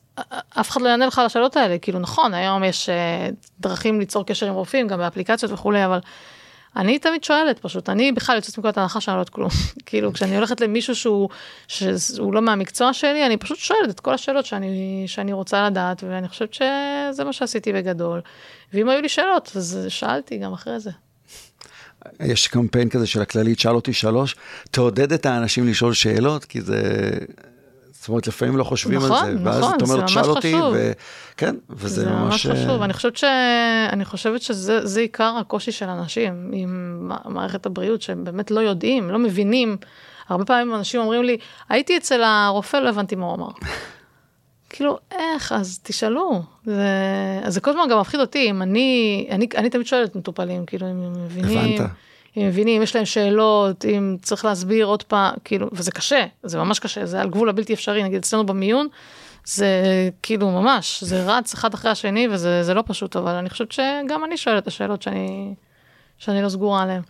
[0.60, 1.78] אף אחד לא יענה לך על השאלות האלה.
[1.78, 3.28] כאילו, נכון, היום יש אה,
[3.60, 5.98] דרכים ליצור קשר עם רופאים, גם באפליקציות וכולי, אבל
[6.76, 9.50] אני תמיד שואלת פשוט, אני בכלל יוצאת מנקודת הנחה שאני לא יודעת כלום.
[9.86, 11.28] כאילו, כשאני הולכת למישהו שהוא,
[11.68, 16.28] שהוא לא מהמקצוע שלי, אני פשוט שואלת את כל השאלות שאני, שאני רוצה לדעת, ואני
[16.28, 18.20] חושבת שזה מה שעשיתי בגדול.
[18.72, 20.90] ואם היו לי שאלות, אז שאלתי גם אחרי זה.
[22.20, 24.36] יש קמפיין כזה של הכללית, שאל אותי שלוש,
[24.70, 27.10] תעודד את האנשים לשאול שאלות, כי זה...
[27.92, 30.24] זאת אומרת, לפעמים לא חושבים נכון, על זה, ואז נכון, את זה אומרת, ממש שאל
[30.24, 30.54] אותי.
[31.34, 32.46] וכן, וזה זה ממש...
[32.46, 33.24] ממש חשוב, אני חושבת, ש...
[33.92, 39.10] אני חושבת שזה זה עיקר הקושי של אנשים עם מערכת הבריאות, שהם באמת לא יודעים,
[39.10, 39.76] לא מבינים.
[40.28, 41.36] הרבה פעמים אנשים אומרים לי,
[41.68, 43.50] הייתי אצל הרופא, לא הבנתי מה הוא אמר.
[44.70, 45.52] כאילו, איך?
[45.52, 46.42] אז תשאלו.
[46.64, 46.82] זה,
[47.42, 50.86] אז זה כל הזמן גם מפחיד אותי, אם אני, אני, אני תמיד שואלת מטופלים, כאילו,
[50.90, 51.90] אם הם מבינים, הבנת.
[52.36, 56.58] אם הם מבינים, יש להם שאלות, אם צריך להסביר עוד פעם, כאילו, וזה קשה, זה
[56.58, 58.88] ממש קשה, זה על גבול הבלתי אפשרי, נגיד אצלנו במיון,
[59.44, 59.82] זה
[60.22, 64.24] כאילו ממש, זה רץ אחד אחרי השני, וזה זה לא פשוט, אבל אני חושבת שגם
[64.24, 65.54] אני שואלת את השאלות שאני,
[66.18, 67.02] שאני לא סגורה עליהן.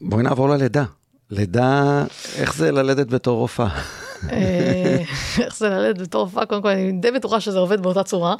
[0.00, 0.84] בואי נעבור ללידה.
[1.30, 2.04] לידה,
[2.36, 3.68] איך זה ללדת בתור רופאה?
[4.30, 5.02] אה,
[5.44, 8.34] איך זה ללדת בתור רופאה, קודם כל אני די בטוחה שזה עובד באותה צורה.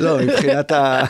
[0.00, 1.02] לא, מבחינת ה...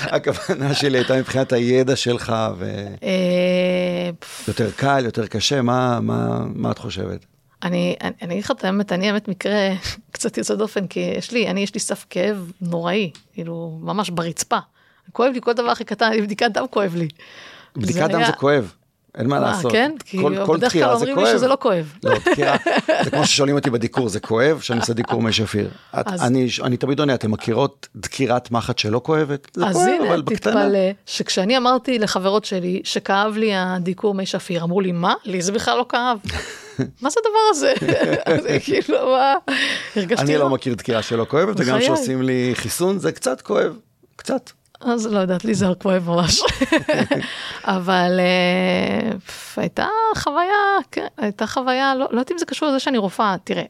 [0.00, 4.10] הכוונה שלי הייתה מבחינת הידע שלך, אה,
[4.48, 7.26] ויותר קל, יותר קשה, מה, מה, מה את חושבת?
[7.62, 9.70] אני, אני, אני אגיד לך את האמת, אני האמת מקרה
[10.10, 14.58] קצת יוצא דופן, כי יש לי, אני, יש לי סף כאב נוראי, כאילו, ממש ברצפה.
[15.12, 17.08] כואב לי כל דבר הכי קטן, בדיקת דם כואב לי.
[17.76, 18.72] בדיקת דם זה כואב.
[19.18, 19.72] אין מה אה, לעשות.
[19.72, 19.92] כן?
[20.04, 20.18] כי
[20.54, 21.26] בדרך כלל אומרים לי.
[21.26, 21.92] שזה לא כואב.
[22.04, 22.56] לא, דקירה,
[23.04, 24.60] זה כמו ששואלים אותי בדיקור, זה כואב?
[24.60, 25.68] שאני עושה דיקור מי שפיר.
[25.92, 26.22] אז-
[26.64, 29.48] אני תמיד עונה, אתם מכירות דקירת מחט שלא כואבת?
[29.54, 30.52] זה אז כואב, הנה, אבל בקטנה.
[30.62, 35.14] תתפלא, שכשאני אמרתי לחברות שלי שכאב לי הדיקור מי שפיר, אמרו לי, מה?
[35.24, 36.18] לי זה בכלל לא כאב.
[37.02, 37.72] מה זה הדבר הזה?
[38.42, 39.34] זה כאילו, מה?
[39.96, 40.24] הרגשתי...
[40.24, 40.48] אני לא רע.
[40.48, 41.78] מכיר דקירה שלא כואבת, וגם.
[41.78, 43.76] כשעושים לי חיסון זה קצת כואב,
[44.16, 44.50] קצת.
[44.80, 46.42] אז לא יודעת, לי זה כואב ממש.
[47.64, 49.10] אבל אה,
[49.56, 53.64] הייתה חוויה, כן, הייתה חוויה, לא לא יודעת אם זה קשור לזה שאני רופאה, תראה,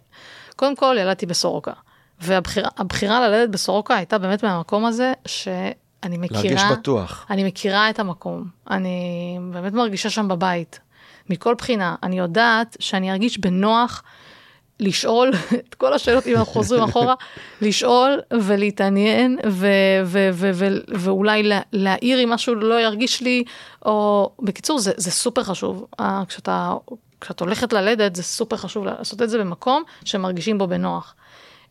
[0.57, 1.73] קודם כל ילדתי בסורוקה,
[2.21, 7.27] והבחירה הבחירה ללדת בסורוקה הייתה באמת מהמקום הזה שאני מכירה, להרגיש בטוח.
[7.31, 10.81] אני מכירה את המקום, אני באמת מרגישה שם בבית,
[11.31, 14.03] מכל בחינה, אני יודעת שאני ארגיש בנוח.
[14.81, 15.31] לשאול
[15.69, 17.15] את כל השאלות, אם אנחנו חוזרים אחורה,
[17.61, 19.67] לשאול ולהתעניין ו-
[20.05, 23.45] ו- ו- ו- ואולי לה- להעיר אם משהו לא ירגיש לי,
[23.85, 25.87] או בקיצור, זה, זה סופר חשוב.
[26.01, 26.75] אה, כשאתה,
[27.21, 31.15] כשאת הולכת ללדת, זה סופר חשוב לעשות את זה במקום שמרגישים בו בנוח.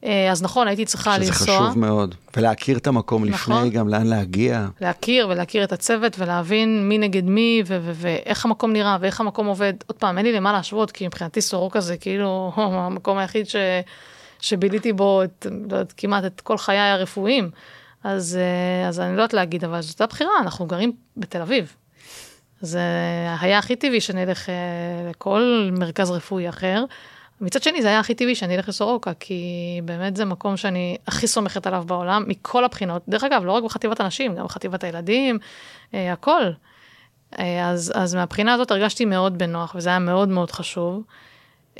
[0.05, 2.15] אה, אז נכון, הייתי צריכה שזה לנסוע, חשוב מאוד.
[2.37, 3.55] ולהכיר את המקום נכון.
[3.55, 4.67] לפני, גם לאן להגיע.
[4.81, 9.47] להכיר ולהכיר את הצוות ולהבין מי נגד מי ו- ו- ואיך המקום נראה ואיך המקום
[9.47, 9.73] עובד.
[9.87, 13.55] עוד פעם, אין לי למה להשוות, כי מבחינתי סורוקה זה כאילו המקום היחיד ש...
[14.39, 17.49] שביליתי בו את, לא יודעת, כמעט את כל חיי הרפואיים.
[18.03, 21.73] אז, אה, אז אני לא יודעת להגיד, אבל זאת הבחירה, אנחנו גרים בתל אביב.
[22.61, 22.79] זה
[23.39, 24.55] היה הכי טבעי שנלך אה,
[25.09, 26.85] לכל מרכז רפואי אחר.
[27.41, 31.27] מצד שני, זה היה הכי טבעי שאני אלך לסורוקה, כי באמת זה מקום שאני הכי
[31.27, 33.01] סומכת עליו בעולם, מכל הבחינות.
[33.07, 35.39] דרך אגב, לא רק בחטיבת הנשים, גם בחטיבת הילדים,
[35.93, 36.43] אה, הכל.
[37.39, 41.03] אה, אז, אז מהבחינה הזאת הרגשתי מאוד בנוח, וזה היה מאוד מאוד חשוב.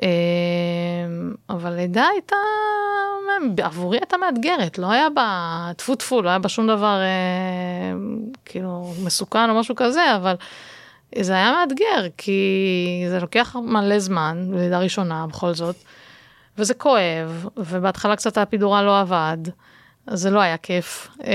[0.03, 0.07] אה,
[1.49, 2.35] אבל לידה הייתה,
[3.63, 7.97] עבורי הייתה מאתגרת, לא היה בה, טפו טפו, לא היה בה שום דבר אה,
[8.45, 10.35] כאילו מסוכן או משהו כזה, אבל
[11.21, 15.75] זה היה מאתגר, כי זה לוקח מלא זמן, לידה ראשונה בכל זאת,
[16.57, 19.37] וזה כואב, ובהתחלה קצת האפידורל לא עבד,
[20.07, 21.07] אז זה לא היה כיף.
[21.23, 21.33] אה,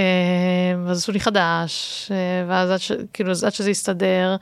[0.86, 2.16] ואז עשו לי חדש, אה,
[2.48, 4.36] ואז עד, ש, כאילו, עד שזה הסתדר.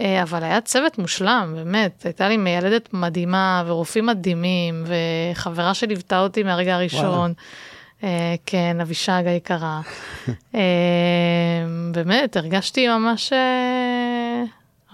[0.00, 2.02] אה, אבל היה צוות מושלם, באמת.
[2.04, 7.32] הייתה לי מיילדת מדהימה, ורופאים מדהימים, וחברה שליוותה אותי מהרגע הראשון.
[8.04, 9.80] אה, כן, אבישג היקרה.
[10.54, 10.60] אה,
[11.92, 13.32] באמת, הרגשתי ממש,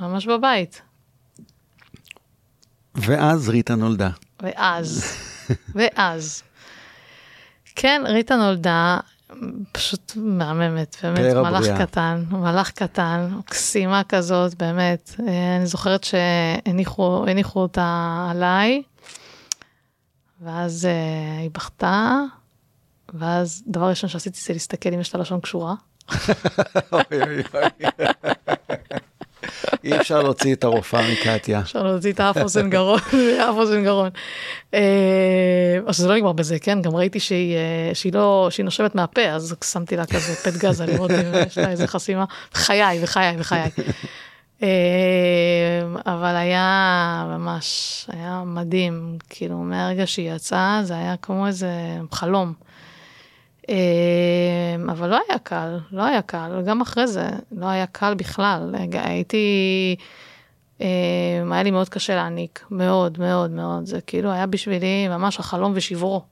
[0.03, 0.83] ממש בבית.
[2.95, 4.11] ואז ריטה נולדה.
[4.43, 5.17] ואז,
[5.75, 6.43] ואז.
[7.77, 8.99] כן, ריטה נולדה,
[9.73, 11.87] פשוט מהממת, באמת, מלאך הבריאה.
[11.87, 15.11] קטן, מלאך קטן, מקסימה כזאת, באמת.
[15.29, 18.83] אה, אני זוכרת שהניחו הניחו אותה עליי,
[20.41, 22.21] ואז אה, היא בכתה,
[23.15, 25.75] ואז דבר ראשון שעשיתי זה להסתכל אם יש לה לשון קשורה.
[26.93, 27.63] אוי, אוי, אוי.
[29.85, 31.61] אי אפשר להוציא את הרופאה מקטיה.
[31.61, 32.99] אפשר להוציא את האף אוזן גרון,
[33.41, 34.11] האף אוזן גרון.
[34.75, 36.83] אה, אז זה לא נגמר בזה, כן?
[36.83, 40.87] גם ראיתי שהיא, אה, שהיא לא, שהיא נושבת מהפה, אז שמתי לה כזה פט גזה
[40.87, 42.25] לראות אם יש לה איזה חסימה.
[42.55, 43.71] חיי וחיי וחיי.
[44.63, 44.69] אה,
[46.07, 51.71] אבל היה ממש, היה מדהים, כאילו מהרגע שהיא יצאה זה היה כמו איזה
[52.13, 52.53] חלום.
[53.69, 53.75] אה,
[54.93, 58.75] אבל לא היה קל, לא היה קל, גם אחרי זה לא היה קל בכלל.
[58.93, 59.97] הייתי,
[60.81, 60.87] אה,
[61.51, 66.23] היה לי מאוד קשה להעניק, מאוד מאוד מאוד, זה כאילו היה בשבילי ממש החלום ושברו.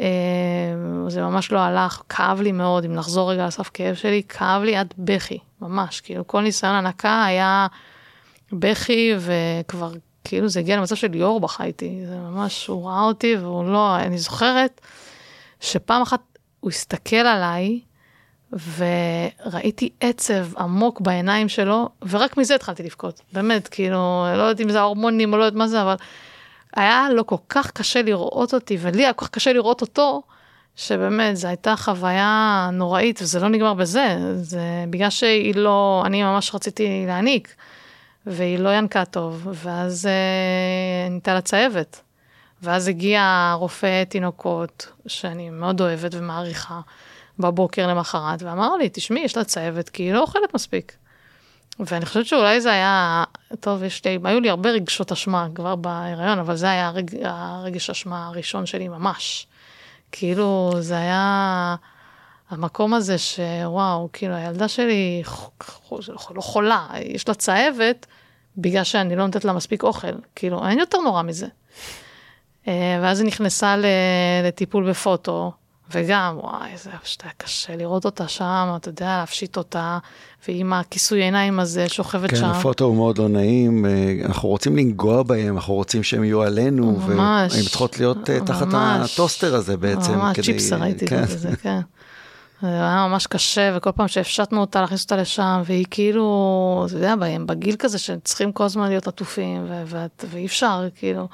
[0.00, 0.06] אה,
[1.08, 4.76] זה ממש לא הלך, כאב לי מאוד, אם נחזור רגע לסף כאב שלי, כאב לי
[4.76, 7.66] עד בכי, ממש, כאילו כל ניסיון הנקה היה
[8.52, 9.92] בכי וכבר
[10.24, 13.96] כאילו זה הגיע למצב של ליאור בכה איתי, זה ממש, הוא ראה אותי והוא לא,
[13.96, 14.80] אני זוכרת
[15.60, 16.20] שפעם אחת
[16.66, 17.80] הוא הסתכל עליי
[18.52, 24.80] וראיתי עצב עמוק בעיניים שלו, ורק מזה התחלתי לבכות, באמת, כאילו, לא יודעת אם זה
[24.80, 25.94] ההורמונים או לא יודעת מה זה, אבל
[26.76, 30.22] היה לו כל כך קשה לראות אותי, ולי היה כל כך קשה לראות אותו,
[30.76, 36.54] שבאמת, זו הייתה חוויה נוראית, וזה לא נגמר בזה, זה בגלל שהיא לא, אני ממש
[36.54, 37.54] רציתי להעניק,
[38.26, 42.00] והיא לא ינקה טוב, ואז אה, ניתה לה צהבת.
[42.62, 46.80] ואז הגיע רופא תינוקות, שאני מאוד אוהבת ומעריכה,
[47.38, 50.96] בבוקר למחרת, ואמר לי, תשמעי, יש לה צהבת, כי היא לא אוכלת מספיק.
[51.78, 53.24] ואני חושבת שאולי זה היה,
[53.60, 57.90] טוב, יש לי, היו לי הרבה רגשות אשמה כבר בהיריון, אבל זה היה הרג, הרגש
[57.90, 59.46] אשמה הראשון שלי ממש.
[60.12, 61.76] כאילו, זה היה
[62.50, 65.22] המקום הזה שוואו, כאילו, הילדה שלי
[66.34, 68.06] לא חולה, יש לה צהבת,
[68.56, 70.12] בגלל שאני לא נותנת לה מספיק אוכל.
[70.34, 71.46] כאילו, אין יותר נורא מזה.
[73.02, 73.76] ואז היא נכנסה
[74.44, 75.52] לטיפול בפוטו,
[75.94, 79.98] וגם, וואי, זה פשוט היה קשה לראות אותה שם, אתה יודע, להפשיט אותה,
[80.48, 82.44] ועם הכיסוי עיניים הזה שוכבת כן, שם.
[82.44, 86.98] הפוטו הוא מאוד לא נעים, אה, אנחנו רוצים לנגוע בהם, אנחנו רוצים שהם יהיו עלינו,
[87.08, 87.52] ממש.
[87.54, 89.12] והן צריכות להיות אה, תחת ממש.
[89.14, 90.14] הטוסטר הזה בעצם.
[90.14, 91.22] ממש כדי- צ'יפסר הייתי כן.
[91.22, 91.80] בזה, כן.
[92.62, 97.14] זה היה ממש קשה, וכל פעם שהפשטנו אותה, להכניס אותה לשם, והיא כאילו, אתה יודע,
[97.46, 99.66] בגיל כזה שצריכים כל הזמן להיות עטופים,
[100.30, 101.28] ואי אפשר, כאילו.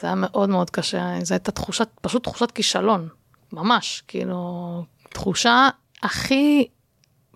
[0.00, 3.08] זה היה מאוד מאוד קשה, זו הייתה תחושת, פשוט תחושת כישלון,
[3.52, 5.68] ממש, כאילו, תחושה
[6.02, 6.68] הכי,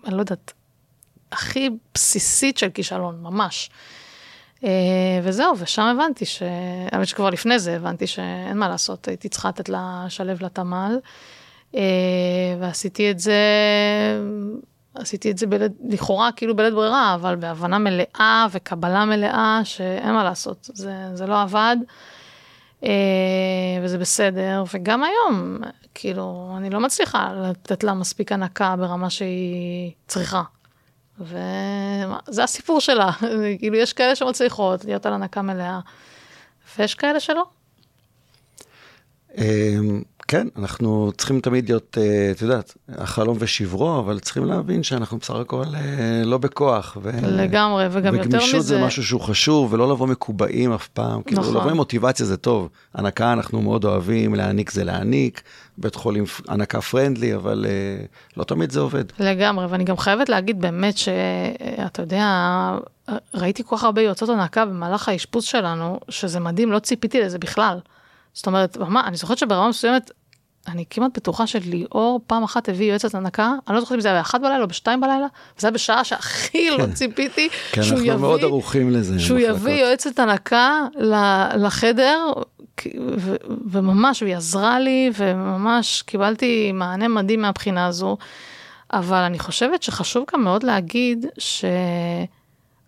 [0.05, 0.53] אני לא יודעת,
[1.31, 3.69] הכי בסיסית של כישלון, ממש.
[4.63, 4.69] אה,
[5.23, 6.43] וזהו, ושם הבנתי ש...
[6.91, 10.99] האמת שכבר לפני זה הבנתי שאין מה לעשות, הייתי צריכה לתת לה, לשלב לתמ"ל,
[11.75, 11.81] אה,
[12.59, 13.41] ועשיתי את זה,
[14.95, 20.23] עשיתי את זה בלית, לכאורה כאילו בלית ברירה, אבל בהבנה מלאה וקבלה מלאה שאין מה
[20.23, 21.93] לעשות, זה, זה לא עבד, אה,
[23.83, 25.57] וזה בסדר, וגם היום,
[25.93, 30.43] כאילו, אני לא מצליחה לתת לה מספיק הנקה ברמה שהיא צריכה.
[31.19, 33.11] וזה הסיפור שלה,
[33.59, 35.79] כאילו יש כאלה שמצליחות להיות על הנקה מלאה,
[36.77, 37.45] ויש כאלה שלא.
[40.27, 45.35] כן, אנחנו צריכים תמיד להיות, אה, את יודעת, החלום ושברו, אבל צריכים להבין שאנחנו בסך
[45.35, 46.97] הכל אה, לא בכוח.
[47.01, 47.09] ו...
[47.23, 51.21] לגמרי, וגם יותר וגמישות מזה, זה משהו שהוא חשוב, ולא לבוא מקובעים אף פעם.
[51.21, 51.55] כאילו, נכון.
[51.55, 52.69] לבוא עם מוטיבציה זה טוב.
[52.93, 55.41] הנקה אנחנו מאוד אוהבים, להעניק זה להעניק,
[55.77, 58.05] בית חולים הנקה פרנדלי, אבל אה,
[58.37, 59.05] לא תמיד זה עובד.
[59.19, 62.27] לגמרי, ואני גם חייבת להגיד באמת שאתה יודע,
[63.33, 67.79] ראיתי כל כך הרבה יועצות הנקה במהלך האשפוז שלנו, שזה מדהים, לא ציפיתי לזה בכלל.
[68.37, 70.11] זאת אומרת, ממש, אני זוכרת שברמה מסוימת,
[70.67, 74.17] אני כמעט בטוחה שליאור פעם אחת הביא יועצת הנקה, אני לא זוכרת אם זה היה
[74.17, 78.39] באחת בלילה או בשתיים בלילה, וזה היה בשעה שהכי לא ציפיתי כן, שהוא אנחנו מאוד
[78.39, 79.19] יביא, ערוכים לזה.
[79.19, 79.39] שהוא.
[79.39, 80.87] יביא יועצת הנקה
[81.55, 82.31] לחדר,
[83.17, 88.17] ו- וממש, והיא עזרה לי, וממש קיבלתי מענה מדהים מהבחינה הזו.
[88.93, 91.25] אבל אני חושבת שחשוב גם מאוד להגיד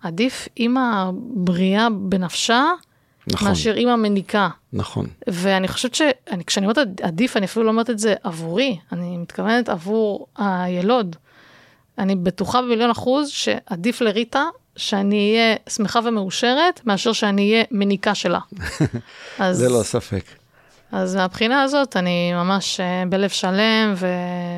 [0.04, 2.64] שעדיף אימא בריאה בנפשה,
[3.32, 4.50] נכון, מאשר אימא מניקה.
[4.74, 5.08] נכון.
[5.28, 9.70] ואני חושבת שאני, כשאני אומרת עדיף, אני אפילו לא אומרת את זה עבורי, אני מתכוונת
[9.70, 11.16] עבור הילוד.
[11.98, 14.44] אני בטוחה במיליון אחוז שעדיף לריטה
[14.76, 18.40] שאני אהיה שמחה ומאושרת, מאשר שאני אהיה מניקה שלה.
[19.40, 20.24] אז, זה לא ספק.
[20.92, 24.08] אז מהבחינה הזאת אני ממש אה, בלב שלם ו...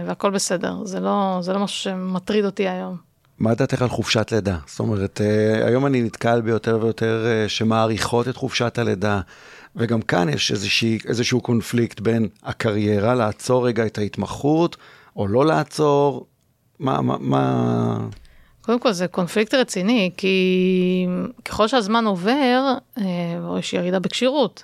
[0.07, 0.75] והכל בסדר.
[0.83, 3.10] זה לא, זה לא משהו שמטריד אותי היום.
[3.41, 4.57] מה דעתך על חופשת לידה?
[4.67, 9.21] זאת אומרת, אה, היום אני נתקל ביותר ויותר אה, שמעריכות את חופשת הלידה,
[9.75, 14.77] וגם כאן יש איזושהי, איזשהו קונפליקט בין הקריירה, לעצור רגע את ההתמחות,
[15.15, 16.25] או לא לעצור.
[16.79, 17.97] מה, מה, מה...
[18.61, 21.07] קודם כל זה קונפליקט רציני, כי
[21.45, 23.03] ככל שהזמן עובר, אה,
[23.59, 24.63] יש ירידה בכשירות.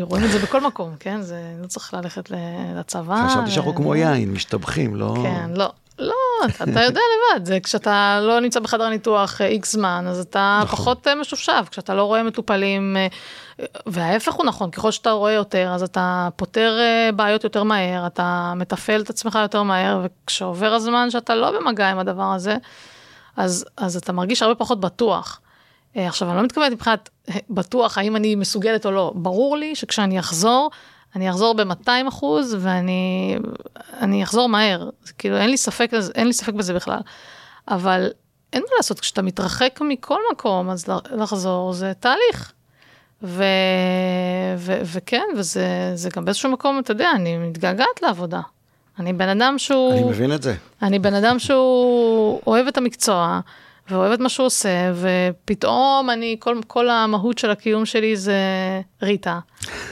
[0.00, 1.22] רואים את זה בכל מקום, כן?
[1.22, 2.30] זה לא צריך ללכת
[2.76, 3.26] לצבא.
[3.28, 5.14] חשבתי שאנחנו ו- כמו יין, משתבחים, לא...
[5.22, 5.72] כן, לא.
[6.00, 10.60] לא, אתה, אתה יודע לבד, זה כשאתה לא נמצא בחדר ניתוח איקס זמן, אז אתה
[10.62, 10.78] נכון.
[10.78, 13.06] פחות אה, משופשף, כשאתה לא רואה מטופלים, אה,
[13.86, 18.52] וההפך הוא נכון, ככל שאתה רואה יותר, אז אתה פותר אה, בעיות יותר מהר, אתה
[18.56, 22.56] מתפעל את עצמך יותר מהר, וכשעובר הזמן שאתה לא במגע עם הדבר הזה,
[23.36, 25.40] אז, אז אתה מרגיש הרבה פחות בטוח.
[25.96, 29.12] אה, עכשיו, אני לא מתכוונת מבחינת אה, בטוח האם אני מסוגלת או לא.
[29.14, 30.70] ברור לי שכשאני אחזור,
[31.16, 33.36] אני אחזור ב-200 אחוז ואני
[34.00, 34.88] אני אחזור מהר.
[35.18, 37.00] כאילו, אין לי, ספק, אין לי ספק בזה בכלל.
[37.68, 38.10] אבל
[38.52, 42.52] אין מה לעשות, כשאתה מתרחק מכל מקום, אז לחזור זה תהליך.
[43.22, 43.44] ו,
[44.56, 48.40] ו, וכן, וזה זה גם באיזשהו מקום, אתה יודע, אני מתגעגעת לעבודה.
[48.98, 49.92] אני בן אדם שהוא...
[49.92, 50.54] אני מבין את זה.
[50.82, 53.40] אני בן אדם שהוא אוהב את המקצוע,
[53.90, 58.34] ואוהב את מה שהוא עושה, ופתאום אני, כל, כל המהות של הקיום שלי זה
[59.02, 59.38] ריטה,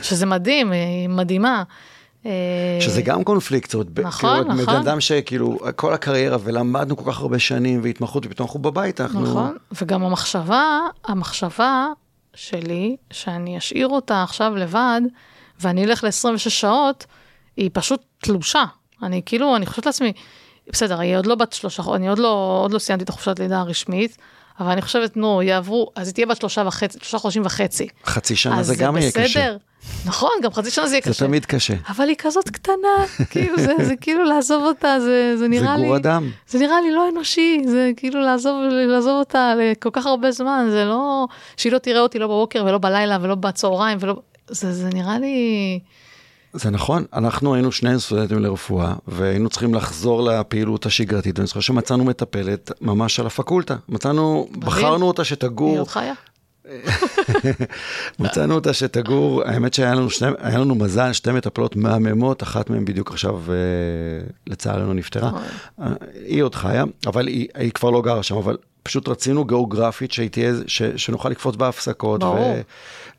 [0.03, 1.63] שזה מדהים, היא מדהימה.
[2.27, 4.75] אה, שזה גם קונפליקט, זאת אומרת, נכון, כאילו, נכון.
[4.75, 9.23] בן אדם שכאילו, כל הקריירה, ולמדנו כל כך הרבה שנים, והתמחות, ופתאום אנחנו בבית, אנחנו...
[9.23, 11.87] נכון, וגם המחשבה, המחשבה
[12.35, 15.01] שלי, שאני אשאיר אותה עכשיו לבד,
[15.61, 17.07] ואני אלך ל-26 שעות,
[17.57, 18.65] היא פשוט תלושה.
[19.03, 20.13] אני כאילו, אני חושבת לעצמי,
[20.72, 23.59] בסדר, היא עוד לא בת שלושה, אני עוד לא, עוד לא סיימתי את החופשת לידה
[23.59, 24.16] הרשמית,
[24.61, 27.88] אבל אני חושבת, נו, יעברו, אז היא תהיה בת שלושה וחצי, שלושה חודשים וחצי.
[28.07, 29.24] חצי שנה זה גם יהיה קשה.
[29.24, 29.57] בסדר.
[30.04, 31.26] נכון, גם חצי שנה זה יהיה זה קשה.
[31.26, 31.74] תמיד קשה.
[31.88, 35.87] אבל היא כזאת קטנה, כאילו, זה, זה כאילו לעזוב אותה, זה, זה זה נראה לי...
[35.87, 36.31] גור אדם.
[36.48, 40.85] זה נראה לי לא אנושי, זה כאילו לעזוב, לעזוב אותה לכל כך הרבה זמן, זה
[40.85, 41.26] לא,
[41.57, 44.16] שהיא לא תראה אותי לא בבוקר ולא בלילה ולא בצהריים ולא,
[44.48, 45.81] זה, זה נראה לי,
[46.53, 52.05] זה נכון, אנחנו היינו שני סטודנטים לרפואה, והיינו צריכים לחזור לפעילות השגרתית, ואני זוכר שמצאנו
[52.05, 53.77] מטפלת ממש על הפקולטה.
[53.88, 56.15] מצאנו, בחרנו אותה היא שתגור, עוד חיה.
[58.19, 62.85] מצאנו אותה שתגור, האמת שהיה לנו, שני, היה לנו מזל, שתי מטפלות מהממות, אחת מהן
[62.85, 63.55] בדיוק עכשיו, אה,
[64.46, 65.31] לצערנו, נפטרה.
[65.81, 65.87] אה,
[66.27, 70.31] היא עוד חיה, אבל היא, היא כבר לא גרה שם, אבל פשוט רצינו גיאוגרפית שהיא
[70.31, 72.21] תהיה, ש, שנוכל לקפוץ בהפסקות.
[72.21, 72.55] ברור.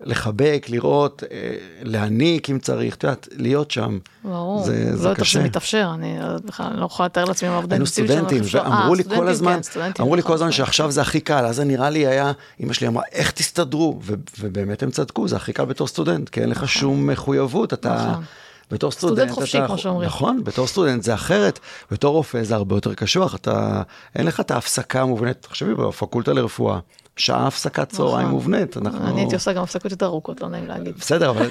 [0.02, 4.00] ולחבק, לראות, אה, להעניק אם צריך, את יודעת, להיות שם.
[4.24, 5.40] ברור, זה, לא זה יודעת איך קשה.
[5.40, 9.04] זה מתאפשר, אני בכלל לא יכולה לתאר לעצמי מה עובדי היינו סטודנטים, ואמרו אה, לי
[9.04, 10.58] כל הזמן, כן, אמרו לי נכון, כל הזמן נכון.
[10.58, 14.00] שעכשיו זה הכי קל, אז זה נראה לי היה, אמא שלי אמרה, איך תסתדרו?
[14.40, 18.08] ובאמת הם צדקו, זה הכי קל בתור סטודנט, כי אין לך שום מחויבות, אתה...
[18.12, 18.24] נכון.
[18.72, 20.08] בתור סטודנט סטודנט, חופשי, אתה, כמו שאומרים.
[20.08, 21.60] נכון, בתור סטודנט זה אחרת,
[21.92, 23.82] בתור רופא זה הרבה יותר קשוח, אתה,
[24.16, 26.80] אין לך את ההפסקה המובנית, תחשבי, בפקולטה לרפואה,
[27.20, 28.32] שעה הפסקת צהריים נכון.
[28.32, 29.08] מובנית, אנחנו...
[29.08, 30.96] אני הייתי עושה גם הפסקות יותר ארוכות, לא נעים להגיד.
[30.98, 31.50] בסדר, אבל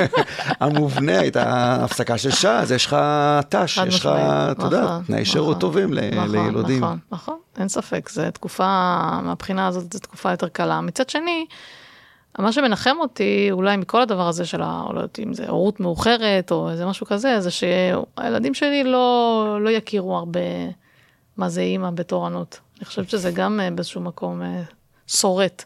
[0.60, 2.96] המובנה הייתה הפסקה של שעה, אז יש לך
[3.48, 4.06] ת"ש, יש לך,
[4.50, 6.84] אתה יודע, נכון, תנאי שירות נכון, טובים לילודים.
[6.84, 8.66] נכון, נכון, אין ספק, זו תקופה,
[9.22, 10.80] מהבחינה הזאת זו תקופה יותר קלה.
[10.80, 11.46] מצד שני,
[12.38, 14.84] מה שמנחם אותי, אולי מכל הדבר הזה של ה...
[14.92, 19.70] לא יודעת אם זה הורות מאוחרת או איזה משהו כזה, זה שהילדים שלי לא, לא
[19.70, 20.40] יכירו הרבה
[21.36, 22.60] מה זה אימא בתורנות.
[22.78, 24.62] אני חושבת שזה גם אה, באיזשהו מקום אה,
[25.10, 25.64] שורט,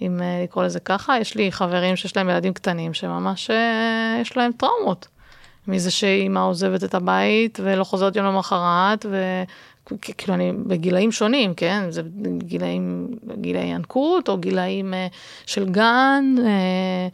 [0.00, 1.18] אם אה, לקרוא לזה ככה.
[1.20, 5.08] יש לי חברים שיש להם ילדים קטנים שממש אה, יש להם טראומות.
[5.68, 11.90] מזה שאימא עוזבת את הבית ולא חוזרת יום למחרת, וכאילו אני בגילאים שונים, כן?
[11.90, 12.02] זה
[12.38, 13.08] גילאים,
[13.40, 15.06] גילאי ינקות או גילאים אה,
[15.46, 17.08] של גן, אה,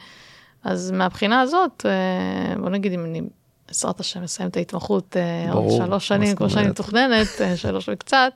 [0.65, 3.23] אז מהבחינה הזאת, אה, בוא נגיד אם אני,
[3.69, 6.69] בעזרת השם, אסיים את ההתמחות אה, עוד ברור, שלוש שנים, כמו שאני?
[6.69, 8.33] מתוכננת, שלוש וקצת,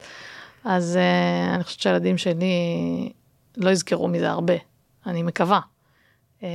[0.64, 0.98] אז
[1.54, 2.46] אני חושבת שהילדים שלי
[3.60, 4.54] לא יזכרו מזה הרבה,
[5.06, 5.60] אני מקווה.
[6.42, 6.48] אה,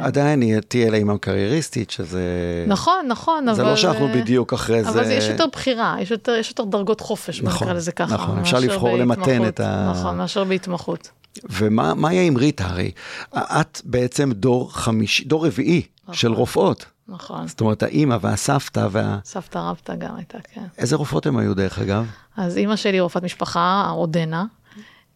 [0.00, 2.22] עדיין היא תהיה לאימא קרייריסטית, שזה...
[2.66, 3.56] נכון, נכון, אבל...
[3.56, 4.90] זה לא שאנחנו אה, בדיוק אחרי זה...
[4.90, 8.14] אבל זה יש יותר בחירה, יש יותר, יש יותר דרגות חופש, נכון, נקרא לזה ככה.
[8.14, 9.48] נכון, אפשר לבחור למתן.
[9.48, 11.10] את ה- נכון, מאשר בהתמחות.
[11.50, 12.90] ומה מה יהיה עם ריטה הרי?
[13.34, 16.84] את בעצם דור חמישי, דור רביעי של רופאות.
[17.08, 17.48] נכון.
[17.48, 19.18] זאת אומרת, האימא והסבתא וה...
[19.24, 20.64] סבתא רבתא גם הייתה, כן.
[20.78, 22.06] איזה רופאות הם היו דרך אגב?
[22.36, 24.44] אז אימא שלי רופאת משפחה, עודנה.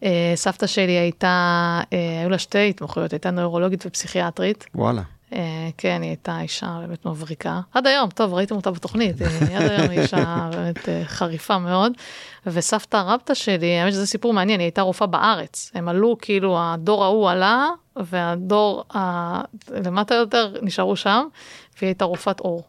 [0.03, 4.66] אה, סבתא שלי הייתה, אה, היו לה שתי התמחויות, הייתה נוירולוגית ופסיכיאטרית.
[4.74, 5.03] וואלה.
[5.32, 7.61] אה, כן, היא הייתה אישה באמת מבריקה.
[7.72, 11.92] עד היום, טוב, ראיתם אותה בתוכנית, אה, עד היום היא אישה באמת חריפה מאוד.
[12.46, 15.70] וסבתא רבתא שלי, האמת שזה סיפור מעניין, היא הייתה רופאה בארץ.
[15.74, 19.40] הם עלו, כאילו, הדור ההוא עלה, והדור ה...
[19.84, 21.26] למטה יותר נשארו שם,
[21.78, 22.62] והיא הייתה רופאת עור.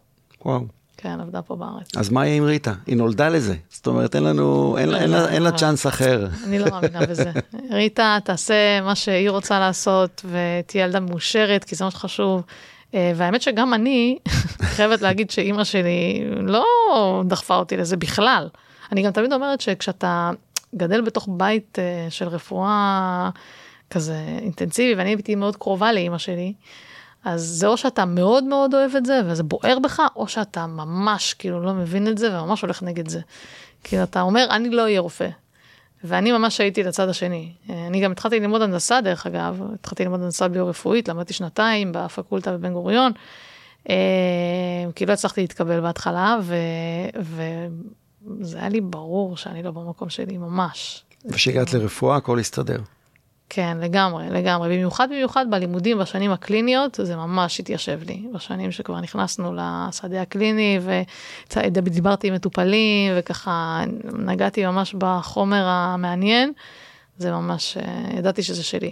[0.46, 0.83] וואו.
[1.04, 1.98] כן, עבדה פה בארץ.
[1.98, 2.74] אז מה יהיה עם ריטה?
[2.88, 3.56] היא נולדה לזה.
[3.70, 6.28] זאת אומרת, אין לנו, אין, לה- אין, לה- אין לה צ'אנס אחר.
[6.44, 7.32] אני לא מאמינה בזה.
[7.72, 12.42] ריטה תעשה מה שהיא רוצה לעשות, ותהיה ילדה מאושרת, כי זה מה שחשוב.
[12.94, 14.18] אה, והאמת שגם אני
[14.76, 16.64] חייבת להגיד שאימא שלי לא
[17.28, 18.50] דחפה אותי לזה בכלל.
[18.92, 20.32] אני גם תמיד אומרת שכשאתה
[20.76, 23.30] גדל בתוך בית אה, של רפואה
[23.90, 26.54] כזה אינטנסיבי, ואני הייתי מאוד קרובה לאימא שלי,
[27.26, 31.34] אז זה או שאתה מאוד מאוד אוהב את זה, וזה בוער בך, או שאתה ממש
[31.34, 33.20] כאילו לא מבין את זה, וממש הולך נגד זה.
[33.84, 35.30] כאילו, אתה אומר, אני לא אהיה רופא.
[36.04, 37.52] ואני ממש הייתי לצד השני.
[37.70, 42.52] אה, אני גם התחלתי ללמוד הנדסה, דרך אגב, התחלתי ללמוד הנדסה ביו-רפואית, למדתי שנתיים בפקולטה
[42.52, 43.12] בבן גוריון,
[43.90, 43.96] אה,
[44.96, 47.20] כי לא הצלחתי להתקבל בהתחלה, ו-
[48.40, 51.04] וזה היה לי ברור שאני לא במקום שלי, ממש.
[51.26, 52.80] וכשהגעת לרפואה, הכל הסתדר.
[53.50, 54.70] כן, לגמרי, לגמרי.
[54.70, 58.24] במיוחד במיוחד בלימודים בשנים הקליניות, זה ממש התיישב לי.
[58.34, 60.80] בשנים שכבר נכנסנו לשדה הקליני,
[61.56, 66.54] ודיברתי עם מטופלים, וככה נגעתי ממש בחומר המעניין,
[67.18, 68.92] זה ממש, אה, ידעתי שזה שלי.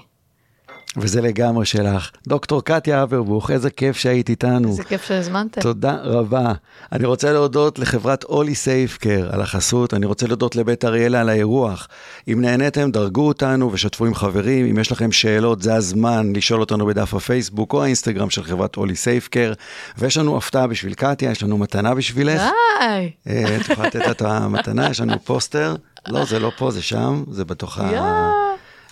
[0.97, 2.11] וזה לגמרי שלך.
[2.27, 4.67] דוקטור קטיה אברבוך, איזה כיף שהיית איתנו.
[4.67, 5.61] איזה כיף שהזמנתם.
[5.61, 6.53] תודה רבה.
[6.91, 11.87] אני רוצה להודות לחברת אולי סייפקר על החסות, אני רוצה להודות לבית אריאלה על האירוח.
[12.27, 14.65] אם נהניתם, דרגו אותנו ושתפו עם חברים.
[14.65, 18.95] אם יש לכם שאלות, זה הזמן לשאול אותנו בדף הפייסבוק או האינסטגרם של חברת אולי
[18.95, 19.53] סייפקר.
[19.97, 22.41] ויש לנו הפתעה בשביל קטיה, יש לנו מתנה בשבילך.
[22.41, 23.11] די!
[23.27, 25.75] אה, את יכולה לתת את המתנה, יש לנו פוסטר.
[26.07, 28.31] לא, זה לא פה, זה שם, זה בתוך ה...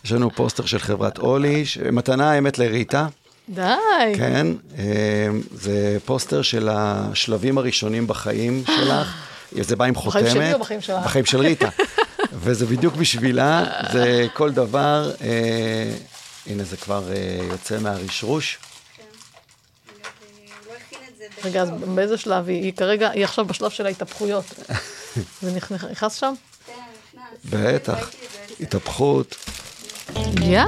[0.03, 3.07] יש לנו פוסטר של חברת אולי, מתנה האמת לריטה.
[3.49, 3.61] די!
[4.17, 4.47] כן,
[4.77, 9.15] אה, זה פוסטר של השלבים הראשונים בחיים שלך.
[9.51, 10.23] זה בא עם חותמת.
[10.23, 11.03] בחיים שלי או בחיים שלך?
[11.05, 11.69] בחיים של ריטה.
[12.43, 15.93] וזה בדיוק בשבילה, זה כל דבר, אה,
[16.45, 18.57] הנה זה כבר אה, יוצא מהרשרוש.
[21.45, 22.63] רגע, אז באיזה שלב היא?
[22.63, 24.45] היא כרגע, היא עכשיו בשלב של ההתהפכויות.
[25.41, 26.33] זה נכנס נכנס שם?
[27.45, 28.09] בטח,
[28.59, 29.35] התהפכות.
[30.41, 30.63] יא!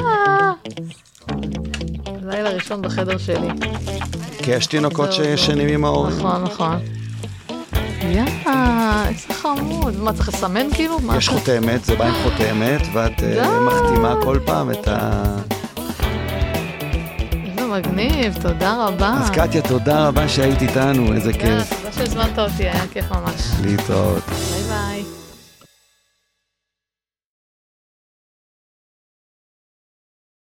[2.23, 3.47] לילה ראשון בחדר שלי.
[4.37, 5.13] כי יש תינוקות.
[5.13, 6.17] שישנים עם ההורים.
[6.17, 6.79] נכון, נכון.
[8.01, 8.23] יא,
[9.07, 9.99] איזה חמוד.
[9.99, 10.97] מה, צריך לסמן כאילו?
[11.17, 11.29] יש?
[11.29, 13.59] חותמת, זה בא עם חותמת, ואת אה.
[13.59, 15.23] מחתימה כל פעם את ה...
[17.71, 19.13] מגניב, תודה רבה.
[19.21, 21.73] אז קטיה, תודה רבה שהיית איתנו, איזה כיף.
[21.73, 23.41] תודה שהזמנת אותי, היה כיף ממש.
[23.63, 24.23] להתראות.
[24.29, 25.20] ביי ביי.